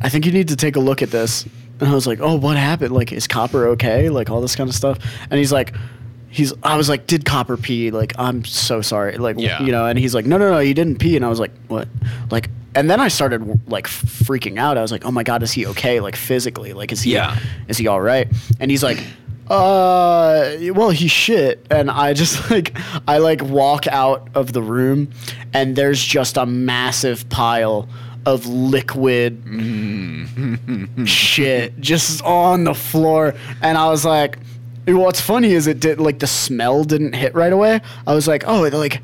[0.00, 1.44] I think you need to take a look at this.
[1.80, 2.92] And I was like, oh, what happened?
[2.94, 4.08] Like, is Copper okay?
[4.08, 4.98] Like all this kind of stuff.
[5.30, 5.74] And he's like.
[6.34, 6.50] He's.
[6.62, 7.90] I was like, did Copper pee?
[7.90, 9.18] Like, I'm so sorry.
[9.18, 9.62] Like, Yeah.
[9.62, 9.84] you know.
[9.84, 11.14] And he's like, no, no, no, he didn't pee.
[11.14, 11.88] And I was like, what?
[12.30, 14.78] Like, and then I started like freaking out.
[14.78, 16.00] I was like, oh my god, is he okay?
[16.00, 16.72] Like physically?
[16.72, 17.12] Like, is he?
[17.12, 17.38] Yeah.
[17.68, 18.28] is he all right?
[18.60, 19.04] And he's like,
[19.48, 21.66] uh, well, he shit.
[21.70, 25.10] And I just like, I like walk out of the room,
[25.52, 27.88] and there's just a massive pile
[28.24, 29.42] of liquid
[31.08, 33.34] shit just on the floor.
[33.60, 34.38] And I was like,
[34.86, 37.80] what's funny is it did like the smell didn't hit right away.
[38.06, 39.02] I was like, oh, like.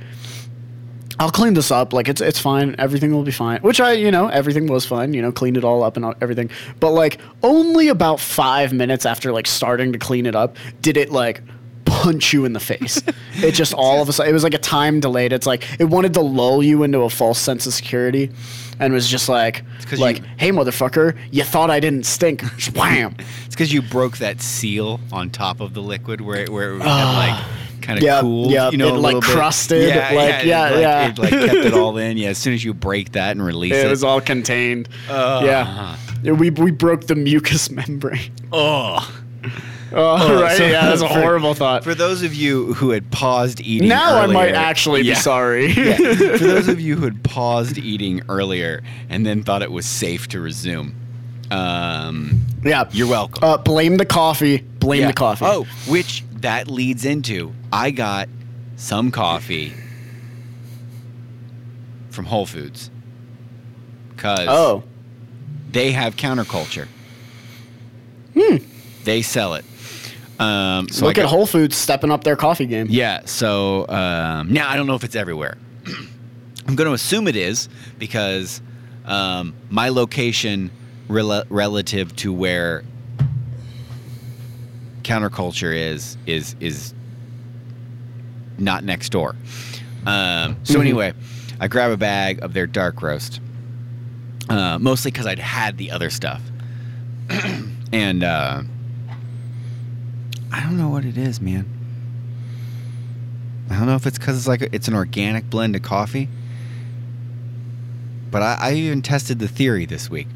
[1.21, 1.93] I'll clean this up.
[1.93, 2.77] Like it's it's fine.
[2.79, 3.61] Everything will be fine.
[3.61, 5.15] Which I, you know, everything was fine.
[5.15, 6.51] You know, cleaned it all up and all- everything.
[6.81, 11.11] But like only about five minutes after like starting to clean it up, did it
[11.11, 11.43] like
[11.85, 13.03] punch you in the face.
[13.37, 14.31] it just all of a sudden.
[14.31, 15.33] It was like a time delayed.
[15.33, 18.31] It's like it wanted to lull you into a false sense of security,
[18.79, 19.65] and was just like
[19.97, 22.43] like, you- hey motherfucker, you thought I didn't stink?
[22.77, 23.17] Wham.
[23.47, 26.83] It's because you broke that seal on top of the liquid where it, where it
[26.83, 27.45] had like
[27.89, 28.51] kind of Yeah, cooled.
[28.51, 29.25] yeah, you know, it, like, bit.
[29.25, 31.09] crusted, Yeah, like, it, yeah, like, yeah.
[31.09, 32.17] It like kept it all in.
[32.19, 34.89] Yeah, as soon as you break that and release it, It was all contained.
[35.09, 35.97] Uh, yeah.
[36.33, 38.31] We, we broke the mucus membrane.
[38.53, 39.11] oh.
[39.91, 40.55] Oh, right.
[40.59, 41.83] so- yeah, that's a for- horrible thought.
[41.83, 43.97] For those of you who had paused eating, earlier.
[44.05, 45.15] now I might actually Yeah.
[45.15, 45.67] be sorry.
[45.73, 45.97] yeah.
[45.97, 50.29] For those of you who had paused eating earlier and then thought it was safe
[50.29, 50.95] to resume,
[51.51, 52.85] um, yeah.
[52.93, 53.43] you're welcome.
[53.43, 54.59] Uh, blame the coffee.
[54.59, 55.07] Blame Yeah.
[55.07, 55.47] the coffee.
[55.49, 58.29] Oh, which that leads into I got
[58.77, 59.73] some coffee
[62.11, 62.91] from Whole Foods.
[64.15, 64.83] because Oh.
[65.71, 66.89] they have counterculture.
[69.05, 69.65] They sell it.
[70.39, 72.87] Um, so Look at Whole Foods stepping up their coffee game.
[72.91, 73.23] Yeah.
[73.25, 75.57] So um, now I don't know if it's everywhere.
[76.67, 78.61] I'm going to assume it is because
[79.07, 80.71] um, my location
[81.09, 82.85] rel- relative to where
[85.03, 86.93] counterculture is is is
[88.59, 89.35] not next door.
[90.07, 90.83] Um, so Mhm.
[90.83, 91.13] anyway,
[91.61, 93.41] I grab a bag of their dark roast,
[94.49, 96.41] uh, mostly because I'd had the other stuff,
[97.93, 98.63] and uh,
[100.53, 101.67] I don't know what it is, man.
[103.71, 106.29] I don't know if it's because it's like a, it's an organic blend of coffee,
[108.31, 110.29] but I, I even tested the theory this week.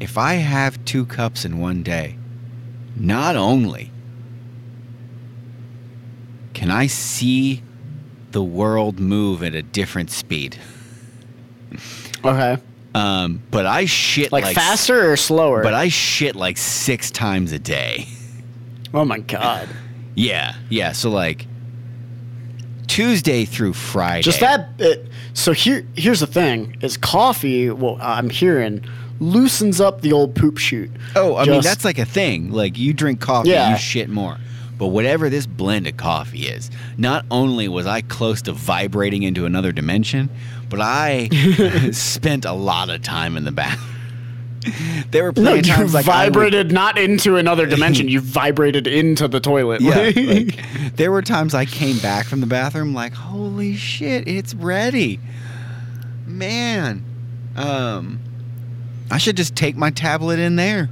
[0.00, 2.16] If I have two cups in one day,
[2.96, 3.90] not only
[6.58, 7.62] can I see
[8.32, 10.58] the world move at a different speed,
[12.24, 12.56] Okay.
[12.96, 15.62] um, but I shit Like, like, faster or slower?
[15.62, 18.08] But I shit like six times a day.
[18.92, 19.68] oh my god.
[20.16, 20.90] Yeah, yeah.
[20.90, 21.46] So like
[22.88, 24.22] Tuesday through Friday.
[24.22, 24.70] Just that.
[24.80, 27.70] It, so here, here's the thing: is coffee.
[27.70, 28.84] Well, I'm hearing
[29.20, 30.90] loosens up the old poop chute.
[31.14, 32.50] Oh, I mean that's like a thing.
[32.50, 33.70] Like you drink coffee, Yeah.
[33.70, 34.38] you shit more.
[34.78, 39.44] But whatever this blend of coffee is, not only was I close to vibrating into
[39.44, 40.30] another dimension,
[40.68, 41.28] but I
[41.92, 43.94] spent a lot of time in the bathroom.
[45.10, 48.08] there were No, plenty of you times like I would- vibrated not into another dimension.
[48.10, 49.80] you vibrated into the toilet.
[49.80, 54.54] Yeah, like, there were times I came back from the bathroom like, holy shit, it's
[54.54, 55.18] ready,
[56.26, 57.04] man.
[57.56, 58.20] Um,
[59.10, 60.90] I should just take my tablet in there.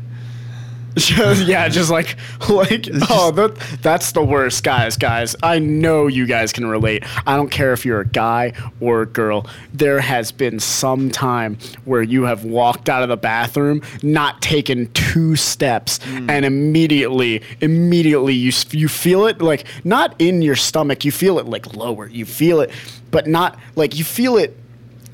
[0.97, 2.17] Just- yeah, just like
[2.49, 4.97] like oh that that's the worst, guys.
[4.97, 7.05] Guys, I know you guys can relate.
[7.27, 9.47] I don't care if you're a guy or a girl.
[9.75, 14.91] There has been some time where you have walked out of the bathroom, not taken
[14.93, 16.31] two steps, hmm.
[16.31, 21.05] and immediately, immediately you you feel it like not in your stomach.
[21.05, 22.09] You feel it like lower.
[22.09, 22.71] You feel it,
[23.11, 24.57] but not like you feel it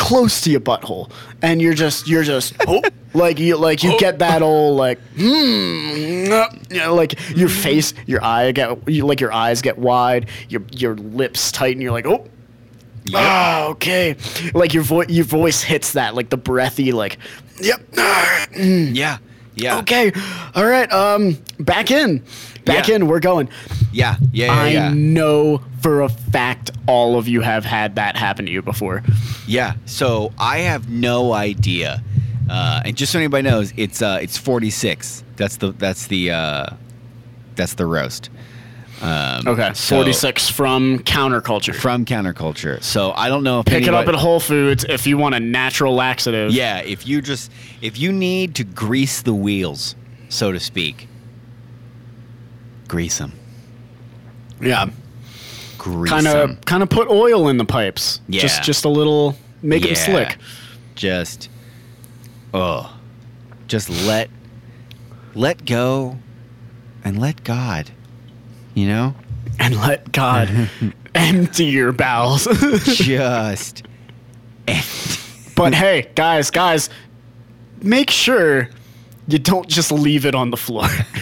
[0.03, 1.11] close to your butthole,
[1.42, 2.82] and you're just you're just oh,
[3.14, 7.94] like you like you get that old like hmm, uh, you know, like your face,
[8.07, 11.80] your eye get you, like your eyes get wide, your your lips tighten.
[11.80, 12.26] You're like oh.
[13.14, 14.16] Ah, okay.
[14.55, 17.18] Like your voice, your voice hits that, like the breathy, like,
[17.61, 17.80] yep.
[17.90, 19.18] mm, Yeah,
[19.57, 20.12] yeah, Okay,
[20.55, 20.90] all right.
[20.92, 22.22] Um, back in,
[22.64, 22.96] back Yeah.
[22.96, 23.06] in.
[23.08, 23.48] We're going.
[23.92, 24.92] yeah, yeah, yeah, I yeah.
[24.94, 29.02] know for a fact all of you have had that happen to you before.
[29.46, 29.74] Yeah.
[29.86, 32.02] So I have no idea.
[32.50, 35.24] Uh, and just so anybody knows, it's uh, it's 46.
[35.36, 36.66] That's the that's the uh,
[37.54, 38.30] that's the roast.
[39.00, 41.74] Um, Okay, so- 46 from Counterculture.
[41.74, 42.80] from counterculture.
[42.84, 45.40] So I don't know if Pick it up at Whole Foods if you want a
[45.40, 46.52] natural laxative.
[46.52, 47.50] Yeah, if you just
[47.80, 49.96] if you need to grease the wheels,
[50.28, 51.08] so to speak,
[52.93, 53.32] grease them.
[54.61, 54.86] yeah.
[55.78, 58.20] Grease Kind of, kind of put oil in the pipes.
[58.28, 58.43] Yeah.
[58.43, 59.95] Just, just a little, make Yeah.
[59.95, 60.36] them slick.
[60.95, 61.49] Just,
[62.53, 62.95] oh,
[63.66, 64.28] just let
[65.34, 66.18] let go,
[67.03, 67.90] and let God.
[68.74, 69.14] You know,
[69.59, 70.68] And let God
[71.14, 72.47] empty your bowels.
[72.84, 73.82] just.
[75.57, 76.90] but hey, guys, guys,
[77.80, 78.68] make sure
[79.26, 80.88] you don't just leave it on the floor.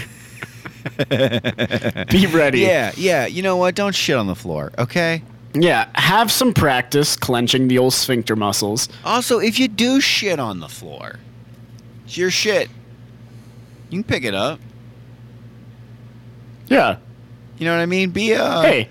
[2.10, 2.60] Be ready.
[2.60, 3.26] Yeah, yeah.
[3.26, 3.74] You know what?
[3.74, 5.22] Don't shit on the floor, okay?
[5.54, 5.88] Yeah.
[5.94, 8.88] Have some practice clenching the old sphincter muscles.
[9.04, 11.18] Also, if you do shit on the floor,
[12.04, 12.68] it's your shit.
[13.88, 14.60] You can pick it up.
[16.68, 16.98] Yeah.
[17.58, 18.10] You know what I mean?
[18.10, 18.88] Be a hey,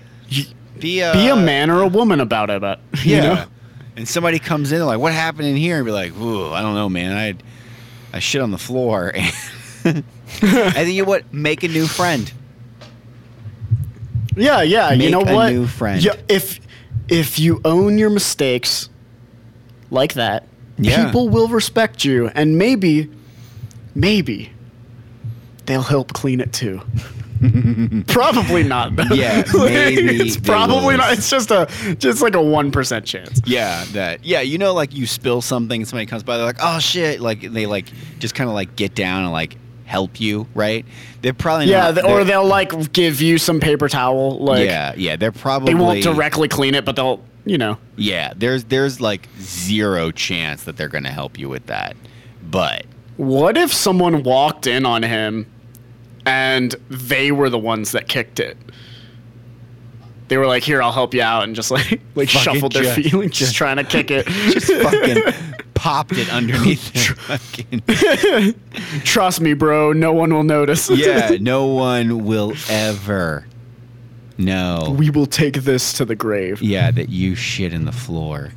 [0.78, 2.60] be a be a man or a woman about it.
[2.60, 3.20] But uh, you Yeah.
[3.34, 3.44] know?
[3.96, 6.74] And somebody comes in like, "What happened in here?" And be like, "Ooh, I don't
[6.74, 7.16] know, man.
[7.16, 7.34] I
[8.16, 9.12] I shit on the floor."
[9.84, 10.04] and
[10.42, 11.32] then you know what?
[11.32, 12.32] Make a new friend.
[14.36, 14.92] Yeah, yeah.
[14.92, 15.52] you know a what?
[15.52, 16.02] new friend.
[16.02, 16.60] Yeah, if
[17.08, 18.88] if you own your mistakes
[19.90, 20.46] like that,
[20.78, 21.06] Yeah.
[21.06, 23.10] people will respect you, and maybe,
[23.94, 24.52] maybe
[25.66, 26.80] they'll help clean it too.
[28.06, 28.94] probably not.
[28.96, 29.14] Though.
[29.14, 31.12] Yeah, maybe it's probably not.
[31.14, 31.66] It's just a
[31.98, 33.40] just like a one percent chance.
[33.46, 34.24] Yeah, that.
[34.24, 37.20] Yeah, you know, like you spill something, and somebody comes by, they're like, "Oh shit!"
[37.20, 37.86] Like they like
[38.18, 39.56] just kind of like get down and like
[39.90, 40.86] help you, right?
[41.20, 44.38] They're probably Yeah, not, or they'll like give you some paper towel.
[44.38, 45.16] Like yeah, yeah.
[45.16, 47.76] They're probably they won't directly clean it, but they'll you know.
[47.96, 51.96] Yeah, there's there's like zero chance that they're gonna help you with that,
[52.42, 52.86] but
[53.16, 55.46] What if someone walked in on him
[56.24, 58.56] and they were the ones that kicked it?
[60.30, 62.84] They were like, "Here, I'll help you out," and just like like Fucking shuffled their
[62.84, 64.26] just- feelings, just trying to kick it.
[64.26, 65.22] just fucking
[65.74, 66.92] popped it underneath.
[69.04, 69.92] Trust me, bro.
[69.92, 70.88] No one will notice.
[70.90, 73.46] Yeah, no one will ever
[74.38, 74.94] know.
[74.98, 76.62] we will take this to the grave.
[76.62, 78.52] Yeah, that you shit in the floor.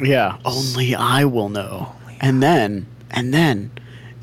[0.00, 0.38] Yeah.
[0.44, 1.92] Only I will know.
[2.20, 3.70] And then, and then,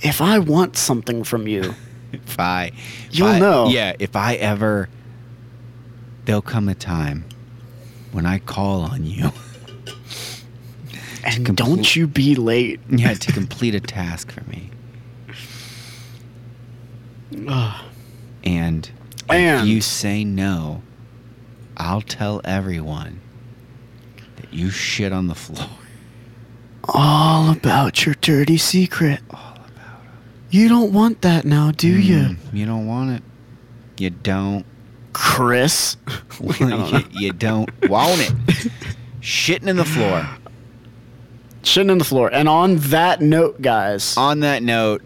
[0.02, 1.74] if I want something from you,
[2.12, 2.72] If I,
[3.12, 3.68] You'll I- know.
[3.70, 4.90] Yeah, if I ever,
[6.30, 7.26] there'll come a time
[8.12, 9.32] when I call on you.
[11.26, 12.80] and compl- don't you be late.
[12.88, 14.70] yeah, to complete a task for me.
[18.44, 18.92] And-
[19.32, 20.84] if you say no,
[21.78, 23.22] I'll tell everyone
[24.36, 25.68] that you shit on the floor.
[26.84, 29.20] All about your dirty secret.
[29.32, 30.56] All about it.
[30.56, 33.24] You don't want that now, do you, Mm, you don't want it.
[33.98, 34.66] You don't.
[35.14, 35.98] Chris?
[36.60, 38.34] you, you don't want it.
[39.22, 40.28] Shitting in the floor.
[41.64, 42.30] Shitting in the floor.
[42.34, 45.02] And on that note, guys, On that note,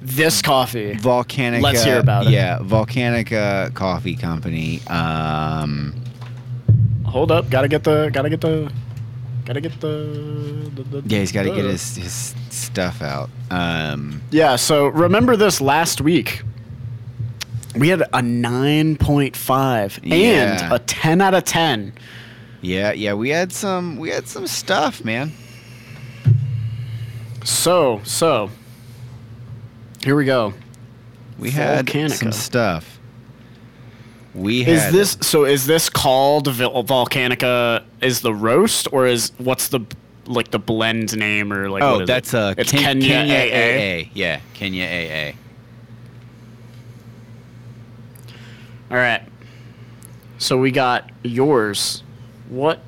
[0.00, 0.94] this coffee.
[0.94, 1.62] Volcanica.
[1.62, 2.30] Let's hear about it.
[2.30, 4.80] Yeah, Volcanica Coffee Company.
[4.86, 5.94] Um,
[7.06, 8.70] Hold up, gotta get the, gotta get the,
[9.46, 10.70] gotta get the.
[10.74, 13.30] the, the yeah, he's got to get the- his, his stuff out.
[13.50, 16.42] Um, Yeah, so remember this last week.
[17.78, 20.64] We had a 9.5 Yeah.
[20.64, 21.92] and a 10 out of 10.
[22.60, 25.32] yeah, yeah, we had some we had some stuff, man.
[27.44, 28.50] So, so,
[30.04, 30.54] here we go.
[31.38, 32.10] We had Volcanica.
[32.12, 32.98] some stuff.
[34.34, 35.44] We Is this so?
[35.44, 37.82] Is this called Volcanica?
[38.02, 39.80] Is the roast or is what's the
[40.26, 41.82] like the blend name or like?
[41.82, 42.36] Oh, that's it?
[42.38, 44.04] uh, it's Ken- Kenya, AA.
[44.04, 44.10] AA.
[44.14, 45.32] Yeah, Kenya AA.
[48.90, 49.22] All right.
[50.38, 52.02] So we got yours.
[52.48, 52.80] What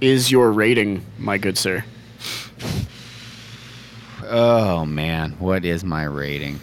[0.00, 1.84] is your rating, my good sir?
[4.22, 6.60] Oh man, what is my rating?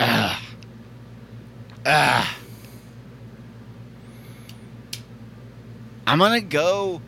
[0.00, 0.42] Ah.
[1.86, 2.36] Ah.
[6.06, 7.00] I'm gonna go.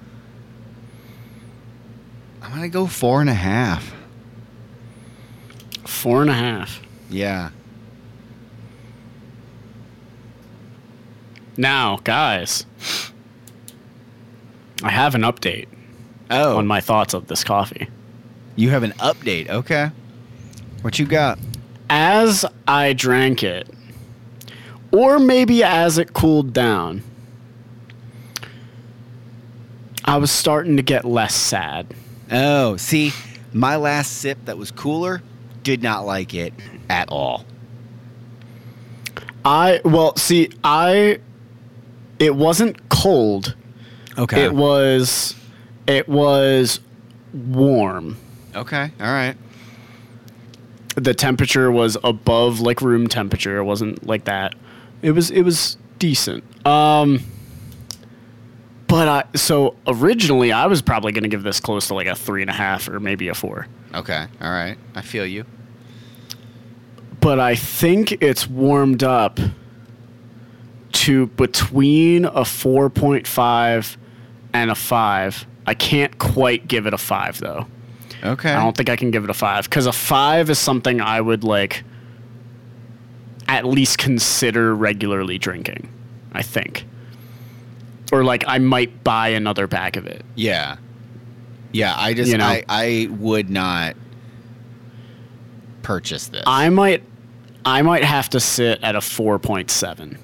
[2.46, 3.92] I'm gonna go four and a half.
[5.84, 6.80] Four and a half.
[7.10, 7.50] Yeah.
[11.56, 12.64] Now, guys,
[14.82, 15.66] I have an update
[16.30, 17.88] Oh, on my thoughts of this coffee.
[18.56, 19.48] you have an update.
[19.48, 19.90] Okay.
[20.82, 21.38] What you got?
[21.90, 23.68] As I drank it,
[24.92, 27.02] or maybe as it cooled down,
[30.04, 31.92] I was starting to get less sad.
[32.30, 33.12] Oh, see,
[33.52, 35.22] my last sip that was cooler
[35.62, 36.52] did not like it
[36.88, 37.44] at all.
[39.44, 41.20] I, well, see, I,
[42.18, 43.54] it wasn't cold.
[44.18, 44.44] Okay.
[44.44, 45.34] It was,
[45.86, 46.80] it was
[47.32, 48.16] warm.
[48.54, 48.90] okay.
[49.00, 49.36] All right.
[50.96, 53.58] the temperature was above like room temperature.
[53.58, 54.54] It wasn't like that.
[55.02, 56.42] It was it was decent.
[56.66, 57.20] Um
[58.88, 62.42] but I so originally I was probably gonna give this close to like a three
[62.42, 63.66] and a half or maybe a four.
[63.94, 64.26] Okay.
[64.40, 64.76] All right.
[64.94, 65.44] I feel you.
[67.20, 69.40] But I think it's warmed up
[70.92, 73.98] to between a four point five
[74.52, 75.46] and a five.
[75.66, 77.66] I can't quite give it a five though.
[78.24, 78.50] Okay.
[78.50, 81.20] I don't think I can give it a five because a five is something I
[81.20, 81.84] would like
[83.48, 85.92] at least consider regularly drinking.
[86.32, 86.84] I think,
[88.12, 90.24] or like I might buy another pack of it.
[90.34, 90.76] yeah.
[91.72, 91.94] Yeah.
[91.96, 92.44] I just You know?
[92.44, 93.96] I I would not
[95.82, 96.42] purchase this.
[96.46, 97.02] I might,
[97.64, 100.18] I might have to sit at a four point seven.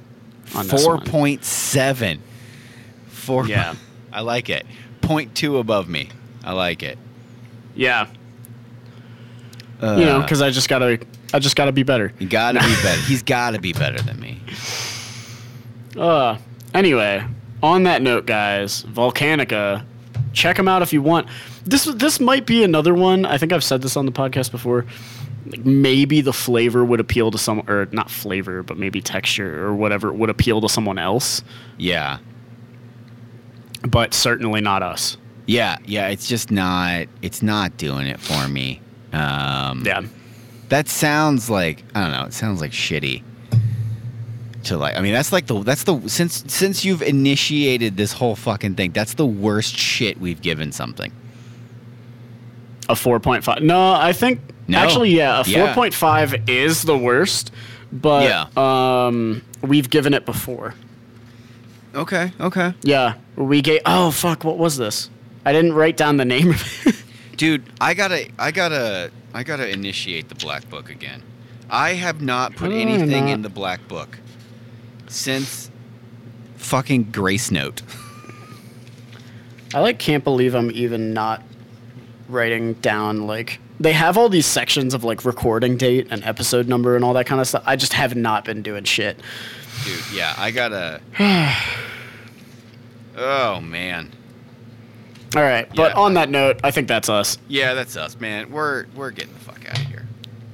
[0.54, 1.06] On this four one.
[1.06, 2.22] point seven.
[3.08, 3.46] Four.
[3.46, 3.74] Yeah.
[4.12, 4.66] I like it.
[5.00, 6.08] Point two above me.
[6.44, 6.98] I like it.
[7.74, 8.06] Yeah,
[9.80, 11.00] Uh, you know, because I just gotta,
[11.32, 12.12] I just gotta be better.
[12.18, 13.00] you gotta be better.
[13.02, 14.40] He's gotta be better than me.
[15.96, 16.36] Uh,
[16.74, 17.24] anyway,
[17.62, 19.84] on that note, guys, Volcanica,
[20.32, 21.28] check them out if you want.
[21.64, 23.24] This this might be another one.
[23.24, 24.84] I think I've said this on the podcast before.
[25.46, 29.74] Like, Maybe the flavor would appeal to some, or not flavor, but maybe texture or
[29.74, 31.42] whatever would appeal to someone else,
[31.78, 32.18] Yeah.
[33.88, 35.16] but certainly not us.
[35.46, 38.80] Yeah, yeah, it's just not it's not doing it for me.
[39.12, 40.02] Um Yeah,
[40.68, 43.22] that sounds like I don't know, it sounds like shitty.
[44.64, 48.36] To like I mean that's like the that's the since since you've initiated this whole
[48.36, 51.12] fucking thing, that's the worst shit we've given something.
[52.88, 53.62] a four point five.
[53.62, 54.78] No, I think No.
[54.78, 55.74] Actually, yeah, a Yeah.
[55.74, 57.50] 4.5 is the worst,
[57.92, 58.46] but Yeah.
[58.56, 60.74] um, we've given it before.
[61.94, 62.32] Okay.
[62.40, 62.72] Okay.
[62.82, 63.80] Yeah, we gave.
[63.84, 65.10] Oh fuck, what was this?
[65.44, 66.94] I didn't write down the name of it.
[67.36, 71.22] Dude, I gotta, I gotta, I gotta initiate the black book again.
[71.68, 74.18] I have not put Oh, anything not- in the black book
[75.12, 75.70] since
[76.56, 77.82] fucking Grace Note.
[79.74, 81.42] I like can't believe I'm even not
[82.28, 86.94] writing down like they have all these sections of like recording date and episode number
[86.94, 87.62] and all that kind of stuff.
[87.66, 89.18] I just have not been doing shit.
[89.84, 91.00] Dude, yeah, I gotta.
[93.16, 94.10] oh man.
[95.34, 96.00] All right, but Yeah.
[96.00, 97.38] on that note, I think that's us.
[97.48, 98.50] Yeah, that's us, man.
[98.50, 100.06] We're we're getting the fuck out of here.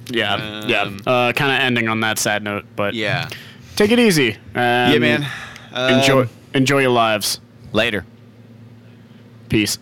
[0.09, 0.81] Yeah, yeah.
[0.83, 3.27] Um, Uh, kind of ending on that sad note, but Yeah.
[3.79, 4.35] Take it easy.
[4.53, 5.25] Yeah, man.
[5.73, 7.39] Enjoy Um, enjoy your lives.
[7.71, 8.03] later.
[9.47, 9.79] Peace.